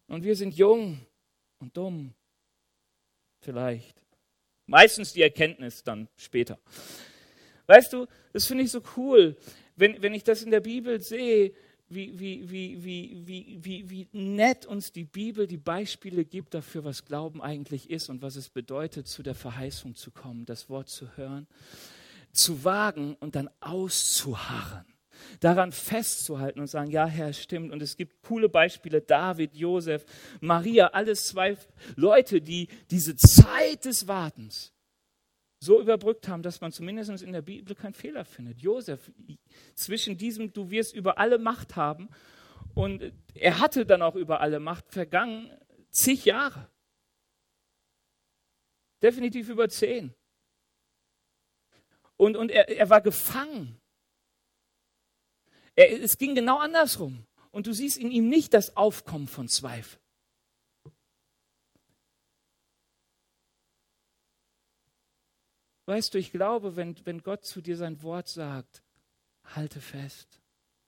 [0.05, 1.03] Und wir sind jung
[1.57, 2.13] und dumm.
[3.41, 3.99] Vielleicht.
[4.67, 6.59] Meistens die Erkenntnis dann später.
[7.67, 9.35] Weißt du, das finde ich so cool,
[9.75, 11.53] wenn, wenn ich das in der Bibel sehe,
[11.89, 16.83] wie, wie, wie, wie, wie, wie, wie nett uns die Bibel die Beispiele gibt dafür,
[16.83, 20.89] was Glauben eigentlich ist und was es bedeutet, zu der Verheißung zu kommen, das Wort
[20.89, 21.47] zu hören,
[22.31, 24.85] zu wagen und dann auszuharren.
[25.39, 27.71] Daran festzuhalten und sagen, ja, Herr, stimmt.
[27.71, 30.05] Und es gibt coole Beispiele, David, Josef,
[30.41, 31.55] Maria, alles zwei
[31.95, 34.72] Leute, die diese Zeit des Wartens
[35.63, 38.59] so überbrückt haben, dass man zumindest in der Bibel keinen Fehler findet.
[38.59, 39.11] Josef,
[39.73, 42.09] zwischen diesem, du wirst über alle Macht haben,
[42.75, 45.51] und er hatte dann auch über alle Macht vergangen
[45.91, 46.69] zig Jahre.
[49.01, 50.13] Definitiv über zehn.
[52.17, 53.79] Und, und er, er war gefangen.
[55.75, 57.25] Er, es ging genau andersrum.
[57.51, 59.99] Und du siehst in ihm nicht das Aufkommen von Zweifel.
[65.85, 68.83] Weißt du, ich glaube, wenn, wenn Gott zu dir sein Wort sagt,
[69.43, 70.39] halte fest.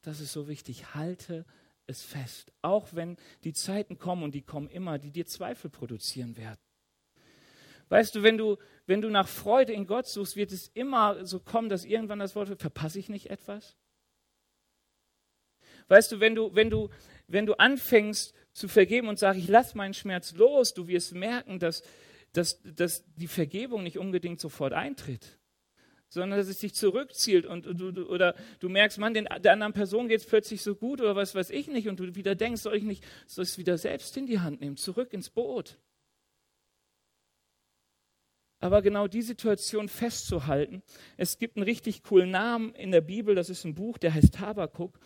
[0.02, 0.94] Das ist so wichtig.
[0.96, 1.46] Halte
[1.88, 2.54] es fest.
[2.62, 6.60] Auch wenn die Zeiten kommen und die kommen immer, die dir Zweifel produzieren werden.
[7.90, 11.40] Weißt du, wenn du, wenn du nach Freude in Gott suchst, wird es immer so
[11.40, 13.76] kommen, dass irgendwann das Wort verpasse ich nicht etwas?
[15.88, 16.90] Weißt du, wenn du, wenn du,
[17.28, 21.60] wenn du anfängst zu vergeben und sagst, ich lass meinen Schmerz los, du wirst merken,
[21.60, 21.84] dass,
[22.38, 25.40] dass, dass die Vergebung nicht unbedingt sofort eintritt,
[26.10, 30.22] sondern dass es sich zurückzielt und, du, oder du merkst, Mann, der anderen Person geht
[30.22, 32.84] es plötzlich so gut oder was weiß ich nicht und du wieder denkst, soll ich
[32.84, 35.78] nicht, soll ich es wieder selbst in die Hand nehmen, zurück ins Boot.
[38.60, 40.82] Aber genau die Situation festzuhalten,
[41.18, 44.40] es gibt einen richtig coolen Namen in der Bibel, das ist ein Buch, der heißt
[44.40, 45.00] Habakuk.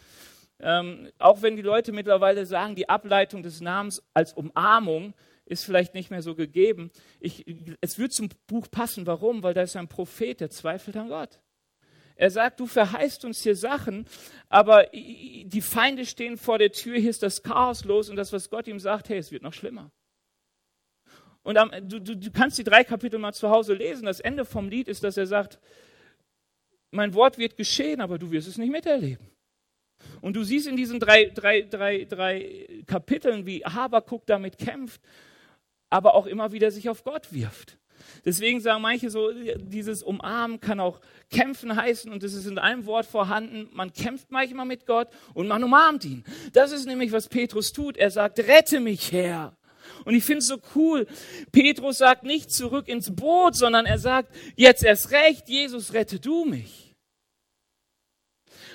[0.62, 5.14] Ähm, auch wenn die Leute mittlerweile sagen, die Ableitung des Namens als Umarmung,
[5.50, 6.92] ist vielleicht nicht mehr so gegeben.
[7.20, 7.46] Ich,
[7.82, 9.08] es wird zum Buch passen.
[9.08, 9.44] Warum?
[9.44, 11.42] Weil da ist ein Prophet, der zweifelt an Gott.
[12.16, 14.06] Er sagt, du verheißt uns hier Sachen,
[14.50, 18.50] aber die Feinde stehen vor der Tür, hier ist das Chaos los und das, was
[18.50, 19.90] Gott ihm sagt, hey, es wird noch schlimmer.
[21.44, 24.06] Und am, du, du, du kannst die drei Kapitel mal zu Hause lesen.
[24.06, 25.60] Das Ende vom Lied ist, dass er sagt,
[26.92, 29.26] mein Wort wird geschehen, aber du wirst es nicht miterleben.
[30.22, 35.02] Und du siehst in diesen drei, drei, drei, drei Kapiteln, wie Habakuk damit kämpft
[35.90, 37.78] aber auch immer wieder sich auf Gott wirft.
[38.26, 41.00] Deswegen sagen manche so, dieses Umarmen kann auch
[41.30, 43.70] kämpfen heißen und es ist in einem Wort vorhanden.
[43.74, 46.24] Man kämpft manchmal mit Gott und man umarmt ihn.
[46.54, 47.98] Das ist nämlich, was Petrus tut.
[47.98, 49.56] Er sagt, rette mich, Herr.
[50.06, 51.08] Und ich finde es so cool.
[51.52, 56.46] Petrus sagt nicht zurück ins Boot, sondern er sagt, jetzt erst recht, Jesus, rette du
[56.46, 56.96] mich.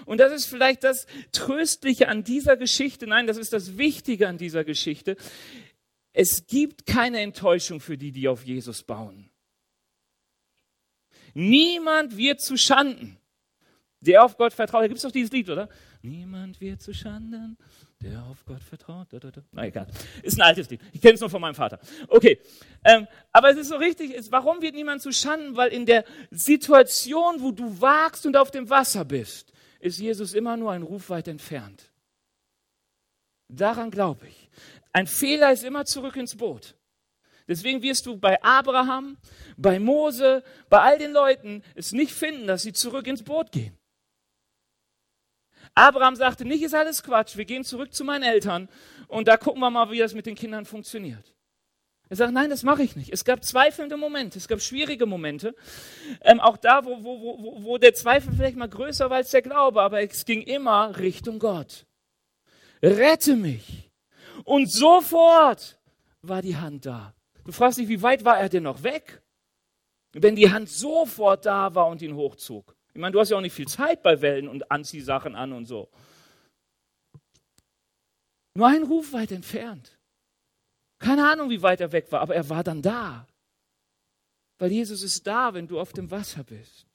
[0.07, 3.07] Und das ist vielleicht das Tröstliche an dieser Geschichte.
[3.07, 5.17] Nein, das ist das Wichtige an dieser Geschichte.
[6.17, 9.29] Es gibt keine Enttäuschung für die, die auf Jesus bauen.
[11.35, 13.19] Niemand wird zu Schanden,
[13.99, 14.85] der auf Gott vertraut.
[14.85, 15.69] Da gibt es doch dieses Lied, oder?
[16.03, 17.59] Niemand wird zu Schanden,
[18.01, 19.09] der auf Gott vertraut.
[19.11, 19.43] Da, da, da.
[19.51, 19.89] Na egal.
[20.23, 20.81] Ist ein altes Lied.
[20.93, 21.81] Ich kenne es nur von meinem Vater.
[22.07, 22.39] Okay.
[22.85, 25.57] Ähm, aber es ist so richtig, ist, warum wird niemand zu Schanden?
[25.57, 30.57] Weil in der Situation, wo du wagst und auf dem Wasser bist, ist Jesus immer
[30.57, 31.91] nur ein Ruf weit entfernt.
[33.49, 34.44] Daran glaube ich.
[34.95, 36.77] Ein Fehler ist immer zurück ins Boot.
[37.49, 39.19] Deswegen wirst du bei Abraham,
[39.57, 43.77] bei Mose, bei all den Leuten es nicht finden, dass sie zurück ins Boot gehen.
[45.75, 48.69] Abraham sagte, nicht ist alles Quatsch, wir gehen zurück zu meinen Eltern
[49.09, 51.35] und da gucken wir mal, wie das mit den Kindern funktioniert.
[52.09, 53.13] Er sagt, nein, das mache ich nicht.
[53.13, 55.57] Es gab zweifelnde Momente, es gab schwierige Momente.
[56.21, 59.43] Ähm, auch da, wo, wo, wo, wo der Zweifel vielleicht mal größer war als der
[59.43, 61.85] Glaube, aber es ging immer Richtung Gott.
[62.81, 63.84] Rette mich.
[64.45, 65.79] Und sofort
[66.23, 67.15] war die Hand da.
[67.45, 69.23] Du fragst dich, wie weit war er denn noch weg?
[70.13, 72.77] Wenn die Hand sofort da war und ihn hochzog.
[72.93, 75.67] Ich meine, du hast ja auch nicht viel Zeit bei Wellen und Anziehsachen an und
[75.67, 75.91] so.
[78.55, 79.99] Nur ein Ruf weit entfernt.
[81.01, 83.27] Keine Ahnung, wie weit er weg war, aber er war dann da.
[84.59, 86.87] Weil Jesus ist da, wenn du auf dem Wasser bist.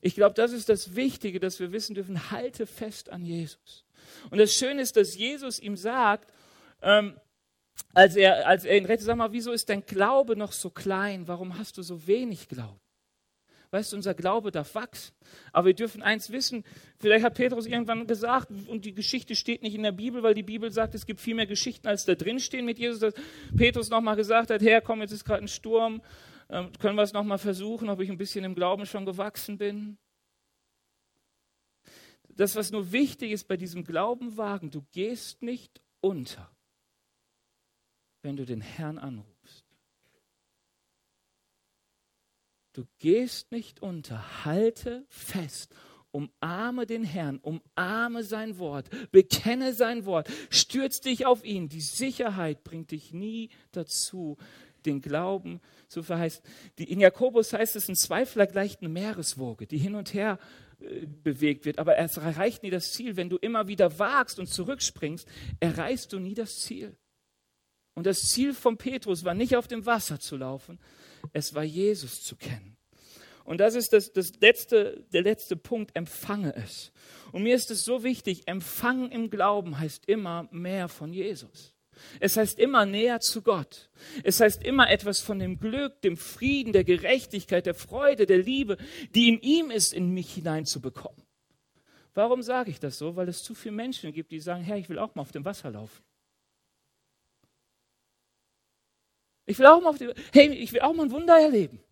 [0.00, 3.84] Ich glaube, das ist das Wichtige, dass wir wissen dürfen, halte fest an Jesus.
[4.30, 6.32] Und das Schöne ist, dass Jesus ihm sagt,
[6.82, 7.16] ähm,
[7.94, 11.28] als er, als er ihn rettet, sag mal, wieso ist dein Glaube noch so klein?
[11.28, 12.80] Warum hast du so wenig Glauben?
[13.72, 15.14] Weißt du, unser Glaube darf wachsen.
[15.52, 16.64] Aber wir dürfen eins wissen,
[16.98, 20.42] vielleicht hat Petrus irgendwann gesagt, und die Geschichte steht nicht in der Bibel, weil die
[20.42, 23.14] Bibel sagt, es gibt viel mehr Geschichten, als da drin stehen mit Jesus, dass
[23.56, 26.02] Petrus nochmal gesagt hat, Herr, komm, jetzt ist gerade ein Sturm,
[26.50, 29.98] ähm, können wir es nochmal versuchen, ob ich ein bisschen im Glauben schon gewachsen bin?
[32.28, 36.50] Das, was nur wichtig ist bei diesem Glaubenwagen, du gehst nicht unter
[38.22, 39.64] wenn du den Herrn anrufst.
[42.72, 45.74] Du gehst nicht unter, halte fest,
[46.12, 51.68] umarme den Herrn, umarme sein Wort, bekenne sein Wort, stürz dich auf ihn.
[51.68, 54.36] Die Sicherheit bringt dich nie dazu,
[54.86, 55.60] den Glauben
[55.90, 56.42] zu verheißen.
[56.76, 60.38] in Jakobus heißt es, ein Zweifler gleicht eine Meereswoge, die hin und her
[60.80, 63.16] äh, bewegt wird, aber es erreicht nie das Ziel.
[63.16, 65.26] Wenn du immer wieder wagst und zurückspringst,
[65.58, 66.96] erreichst du nie das Ziel.
[67.94, 70.78] Und das Ziel von Petrus war nicht auf dem Wasser zu laufen,
[71.32, 72.76] es war Jesus zu kennen.
[73.44, 76.92] Und das ist das, das letzte, der letzte Punkt, empfange es.
[77.32, 81.74] Und mir ist es so wichtig, empfangen im Glauben heißt immer mehr von Jesus.
[82.18, 83.90] Es heißt immer näher zu Gott.
[84.22, 88.76] Es heißt immer etwas von dem Glück, dem Frieden, der Gerechtigkeit, der Freude, der Liebe,
[89.14, 91.22] die in ihm ist, in mich hineinzubekommen.
[92.14, 93.16] Warum sage ich das so?
[93.16, 95.44] Weil es zu viele Menschen gibt, die sagen, Herr, ich will auch mal auf dem
[95.44, 96.02] Wasser laufen.
[99.46, 101.82] Ich will auch mal auf die, hey, ich will auch mal ein Wunder erleben.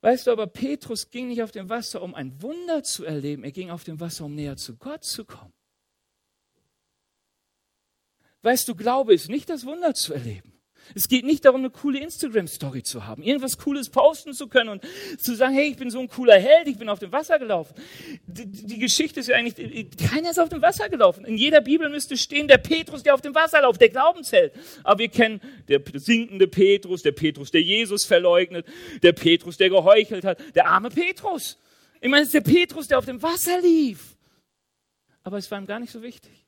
[0.00, 3.44] Weißt du, aber Petrus ging nicht auf dem Wasser, um ein Wunder zu erleben.
[3.44, 5.52] Er ging auf dem Wasser, um näher zu Gott zu kommen.
[8.42, 10.56] Weißt du, Glaube ist nicht das Wunder zu erleben.
[10.94, 14.82] Es geht nicht darum, eine coole Instagram-Story zu haben, irgendwas Cooles posten zu können und
[15.18, 17.74] zu sagen, hey, ich bin so ein cooler Held, ich bin auf dem Wasser gelaufen.
[18.26, 21.24] Die, die Geschichte ist ja eigentlich, keiner ist auf dem Wasser gelaufen.
[21.24, 24.52] In jeder Bibel müsste stehen, der Petrus, der auf dem Wasser läuft, der Glaubensheld.
[24.84, 28.66] Aber wir kennen der sinkende Petrus, der Petrus, der Jesus verleugnet,
[29.02, 31.58] der Petrus, der geheuchelt hat, der arme Petrus.
[32.00, 34.16] Ich meine, es ist der Petrus, der auf dem Wasser lief.
[35.24, 36.45] Aber es war ihm gar nicht so wichtig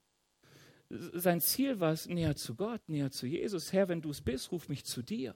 [0.91, 3.72] sein Ziel war es, näher zu Gott, näher zu Jesus.
[3.72, 5.34] Herr, wenn du es bist, ruf mich zu dir.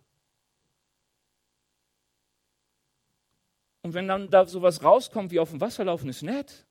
[3.82, 6.66] Und wenn dann da sowas rauskommt wie auf dem Wasser laufen, ist nett.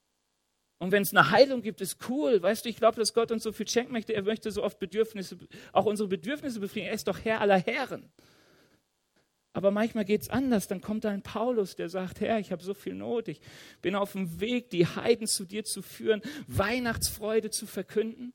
[0.80, 2.42] Und wenn es eine Heilung gibt, ist cool.
[2.42, 4.14] Weißt du, ich glaube, dass Gott uns so viel schenken möchte.
[4.14, 5.38] Er möchte so oft Bedürfnisse,
[5.74, 6.88] auch unsere Bedürfnisse befriedigen.
[6.88, 8.12] Er ist doch Herr aller Herren.
[9.54, 10.68] Aber manchmal geht es anders.
[10.68, 13.28] Dann kommt da ein Paulus, der sagt, Herr, ich habe so viel Not.
[13.28, 13.42] Ich
[13.82, 18.34] bin auf dem Weg, die Heiden zu dir zu führen, Weihnachtsfreude zu verkünden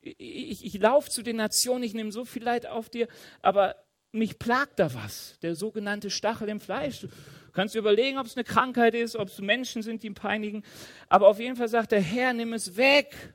[0.00, 3.08] ich, ich laufe zu den Nationen, ich nehme so viel Leid auf dir,
[3.42, 3.76] aber
[4.12, 7.00] mich plagt da was, der sogenannte Stachel im Fleisch.
[7.00, 7.08] Du
[7.52, 10.62] kannst dir überlegen, ob es eine Krankheit ist, ob es Menschen sind, die ihn peinigen,
[11.08, 13.34] aber auf jeden Fall sagt der Herr, nimm es weg.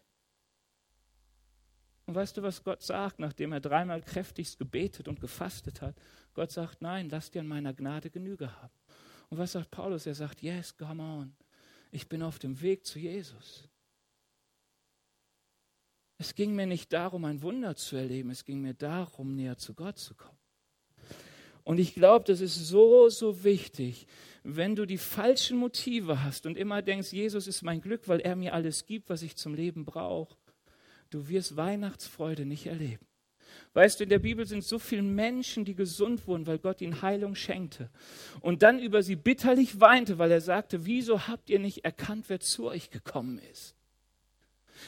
[2.06, 5.96] Und weißt du, was Gott sagt, nachdem er dreimal kräftigst gebetet und gefastet hat?
[6.34, 8.74] Gott sagt, nein, lass dir an meiner Gnade Genüge haben.
[9.30, 10.06] Und was sagt Paulus?
[10.06, 11.36] Er sagt, yes, come on.
[11.92, 13.70] Ich bin auf dem Weg zu Jesus.
[16.18, 19.74] Es ging mir nicht darum, ein Wunder zu erleben, es ging mir darum, näher zu
[19.74, 20.38] Gott zu kommen.
[21.64, 24.08] Und ich glaube, das ist so, so wichtig,
[24.44, 28.36] wenn du die falschen Motive hast und immer denkst, Jesus ist mein Glück, weil er
[28.36, 30.36] mir alles gibt, was ich zum Leben brauche.
[31.10, 33.06] Du wirst Weihnachtsfreude nicht erleben.
[33.74, 37.02] Weißt du, in der Bibel sind so viele Menschen, die gesund wurden, weil Gott ihnen
[37.02, 37.90] Heilung schenkte.
[38.42, 42.40] Und dann über sie bitterlich weinte, weil er sagte, wieso habt ihr nicht erkannt, wer
[42.40, 43.76] zu euch gekommen ist?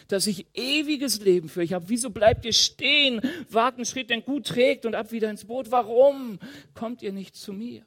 [0.08, 1.90] Dass ich ewiges Leben für euch habe.
[1.90, 5.72] Wieso bleibt ihr stehen, wagt einen Schritt, den gut trägt und ab wieder ins Boot?
[5.72, 6.40] Warum
[6.74, 7.86] kommt ihr nicht zu mir?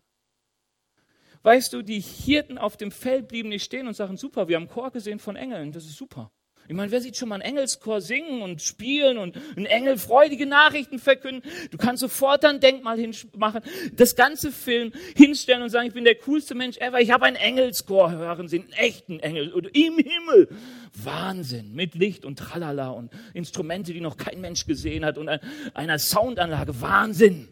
[1.42, 4.68] Weißt du, die Hirten auf dem Feld blieben nicht stehen und sagen, super, wir haben
[4.68, 6.32] Chor gesehen von Engeln, das ist super.
[6.68, 10.44] Ich meine, wer sieht schon mal einen Engelschor singen und spielen und einen Engel freudige
[10.44, 11.42] Nachrichten verkünden?
[11.70, 13.62] Du kannst sofort ein Denkmal hinmachen,
[13.94, 17.00] das ganze Film hinstellen und sagen, ich bin der coolste Mensch ever.
[17.00, 20.48] Ich habe einen Engelschor hören sehen, einen echten Engel oder im Himmel.
[20.92, 25.30] Wahnsinn, mit Licht und Tralala und Instrumente, die noch kein Mensch gesehen hat und
[25.72, 26.82] einer Soundanlage.
[26.82, 27.48] Wahnsinn.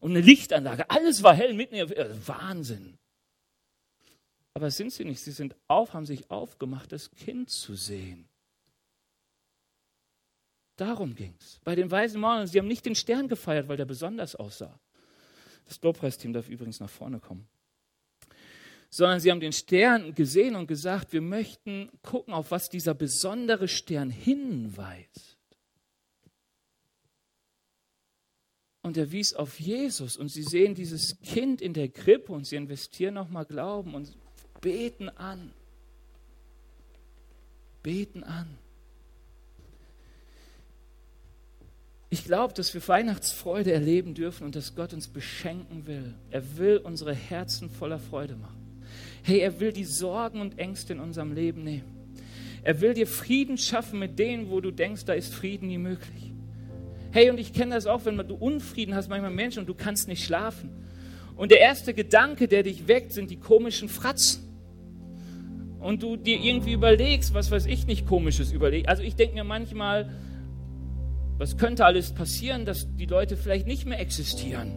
[0.00, 0.88] Und eine Lichtanlage.
[0.88, 1.76] Alles war hell mitten.
[2.26, 2.98] Wahnsinn.
[4.54, 5.20] Aber sind sie nicht.
[5.20, 8.28] Sie sind auf, haben sich aufgemacht, das Kind zu sehen.
[10.76, 11.60] Darum ging es.
[11.64, 14.78] Bei den weisen Männern, sie haben nicht den Stern gefeiert, weil der besonders aussah.
[15.66, 17.46] Das Lobpreisteam darf übrigens nach vorne kommen.
[18.90, 23.66] Sondern sie haben den Stern gesehen und gesagt, wir möchten gucken, auf was dieser besondere
[23.66, 25.36] Stern hinweist.
[28.82, 32.56] Und er wies auf Jesus und sie sehen dieses Kind in der Krippe und sie
[32.56, 34.12] investieren nochmal Glauben und
[34.64, 35.50] beten an.
[37.82, 38.46] Beten an.
[42.08, 46.14] Ich glaube, dass wir Weihnachtsfreude erleben dürfen und dass Gott uns beschenken will.
[46.30, 48.82] Er will unsere Herzen voller Freude machen.
[49.22, 52.16] Hey, er will die Sorgen und Ängste in unserem Leben nehmen.
[52.62, 56.32] Er will dir Frieden schaffen mit denen, wo du denkst, da ist Frieden nie möglich.
[57.10, 60.08] Hey, und ich kenne das auch, wenn du Unfrieden hast, manchmal Menschen und du kannst
[60.08, 60.70] nicht schlafen.
[61.36, 64.43] Und der erste Gedanke, der dich weckt, sind die komischen Fratzen
[65.84, 68.88] und du dir irgendwie überlegst, was weiß ich nicht komisches überlegst.
[68.88, 70.08] Also ich denke mir manchmal,
[71.36, 74.72] was könnte alles passieren, dass die Leute vielleicht nicht mehr existieren?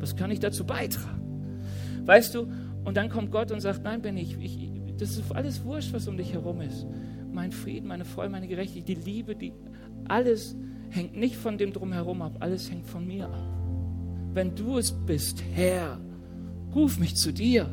[0.00, 1.62] Was kann ich dazu beitragen?
[2.04, 2.48] Weißt du,
[2.84, 6.08] und dann kommt Gott und sagt, nein, Ben, ich, ich, das ist alles wurscht, was
[6.08, 6.84] um dich herum ist.
[7.32, 9.52] Mein Frieden, meine Freude, meine Gerechtigkeit, die Liebe, die,
[10.08, 10.56] alles
[10.90, 13.46] hängt nicht von dem drumherum ab, alles hängt von mir ab.
[14.34, 16.00] Wenn du es bist, Herr,
[16.74, 17.70] ruf mich zu dir.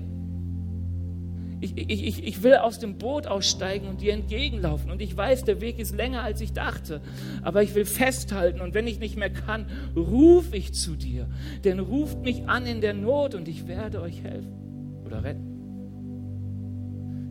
[1.62, 4.90] Ich, ich, ich will aus dem Boot aussteigen und dir entgegenlaufen.
[4.92, 7.02] Und ich weiß, der Weg ist länger, als ich dachte.
[7.42, 8.62] Aber ich will festhalten.
[8.62, 11.28] Und wenn ich nicht mehr kann, rufe ich zu dir.
[11.66, 14.54] Denn ruft mich an in der Not und ich werde euch helfen
[15.06, 15.50] oder retten.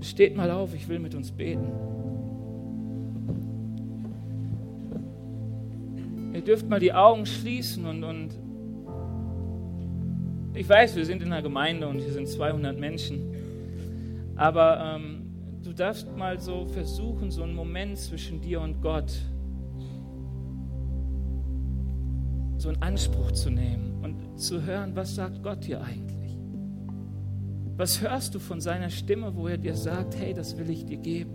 [0.02, 1.72] Steht mal auf, ich will mit uns beten.
[6.34, 8.28] Ihr dürft mal die Augen schließen und, und
[10.54, 13.37] ich weiß, wir sind in einer Gemeinde und hier sind 200 Menschen.
[14.38, 15.26] Aber ähm,
[15.64, 19.12] du darfst mal so versuchen, so einen Moment zwischen dir und Gott,
[22.56, 26.38] so einen Anspruch zu nehmen und zu hören, was sagt Gott dir eigentlich?
[27.76, 30.98] Was hörst du von seiner Stimme, wo er dir sagt, hey, das will ich dir
[30.98, 31.32] geben?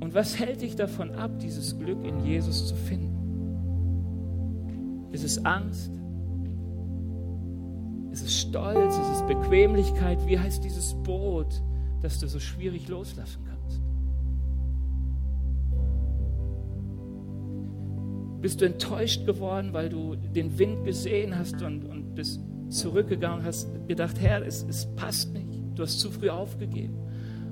[0.00, 3.16] Und was hält dich davon ab, dieses Glück in Jesus zu finden?
[5.12, 5.99] Ist es Angst?
[8.12, 8.96] Ist es Stolz?
[8.96, 10.18] Ist es Bequemlichkeit?
[10.26, 11.62] Wie heißt dieses Boot,
[12.02, 13.80] das du so schwierig loslassen kannst?
[18.40, 22.40] Bist du enttäuscht geworden, weil du den Wind gesehen hast und, und bist
[22.70, 25.46] zurückgegangen und hast gedacht, Herr, es, es passt nicht.
[25.74, 26.96] Du hast zu früh aufgegeben,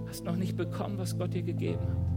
[0.07, 2.09] hast noch nicht bekommen, was Gott dir gegeben hat.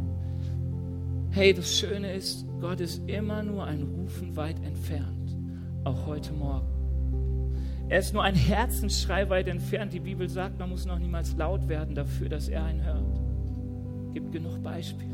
[1.32, 5.38] Hey, das Schöne ist, Gott ist immer nur ein Rufen weit entfernt,
[5.84, 6.81] auch heute Morgen.
[7.92, 9.92] Er ist nur ein Herzensschrei weit entfernt.
[9.92, 14.14] Die Bibel sagt, man muss noch niemals laut werden dafür, dass er einen hört.
[14.14, 15.12] Gibt genug Beispiele.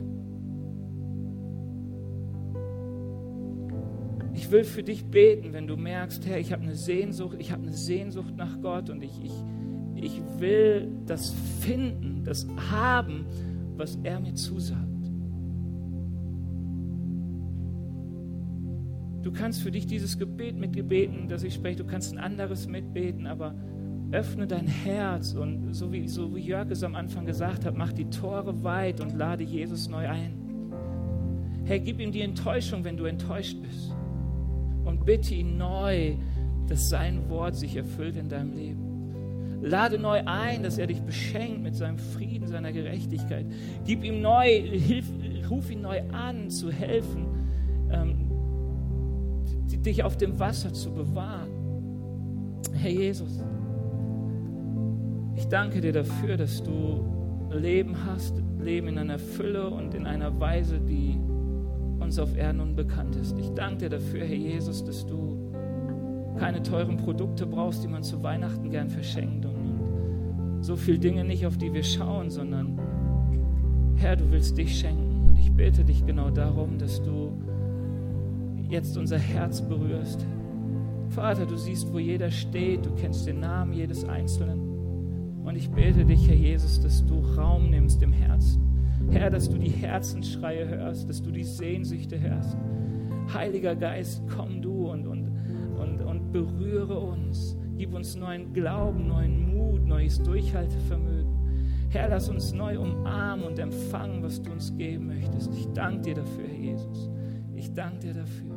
[4.36, 7.64] Ich will für dich beten, wenn du merkst, Herr, ich habe eine Sehnsucht, ich habe
[7.64, 9.34] eine Sehnsucht nach Gott und ich, ich,
[9.96, 13.26] ich will das finden, das haben,
[13.76, 14.97] was er mir zusagt.
[19.28, 23.28] Du kannst für dich dieses Gebet mitgebeten, das ich spreche, du kannst ein anderes mitbeten,
[23.28, 23.54] aber
[24.14, 27.92] öffne dein Herz und so wie, so wie Jörg es am Anfang gesagt hat, mach
[27.92, 30.32] die Tore weit und lade Jesus neu ein.
[31.66, 33.94] Herr, gib ihm die Enttäuschung, wenn du enttäuscht bist.
[34.86, 36.16] Und bitte ihn neu,
[36.70, 39.60] dass sein Wort sich erfüllt in deinem Leben.
[39.62, 43.46] Lade neu ein, dass er dich beschenkt mit seinem Frieden, seiner Gerechtigkeit.
[43.86, 45.12] Gib ihm neu, hilf,
[45.50, 47.27] ruf ihn neu an, zu helfen,
[49.88, 51.50] dich auf dem Wasser zu bewahren.
[52.74, 53.42] Herr Jesus,
[55.36, 57.06] ich danke dir dafür, dass du
[57.52, 61.18] Leben hast, Leben in einer Fülle und in einer Weise, die
[62.00, 63.38] uns auf Erden unbekannt ist.
[63.40, 65.38] Ich danke dir dafür, Herr Jesus, dass du
[66.38, 69.68] keine teuren Produkte brauchst, die man zu Weihnachten gern verschenkt und,
[70.62, 72.80] so viele Dinge nicht, auf die wir schauen, sondern
[73.96, 75.28] Herr, du willst dich schenken.
[75.30, 77.32] Und ich bete dich genau darum, dass du
[78.70, 80.26] jetzt unser Herz berührst.
[81.10, 84.60] Vater, du siehst, wo jeder steht, du kennst den Namen jedes Einzelnen.
[85.44, 88.62] Und ich bete dich, Herr Jesus, dass du Raum nimmst im Herzen.
[89.10, 92.58] Herr, dass du die Herzensschreie hörst, dass du die Sehnsüchte hörst.
[93.34, 95.32] Heiliger Geist, komm du und, und,
[95.80, 97.56] und, und berühre uns.
[97.78, 101.38] Gib uns neuen Glauben, neuen Mut, neues Durchhaltevermögen.
[101.90, 105.54] Herr, lass uns neu umarmen und empfangen, was du uns geben möchtest.
[105.54, 107.10] Ich danke dir dafür, Herr Jesus.
[107.56, 108.57] Ich danke dir dafür.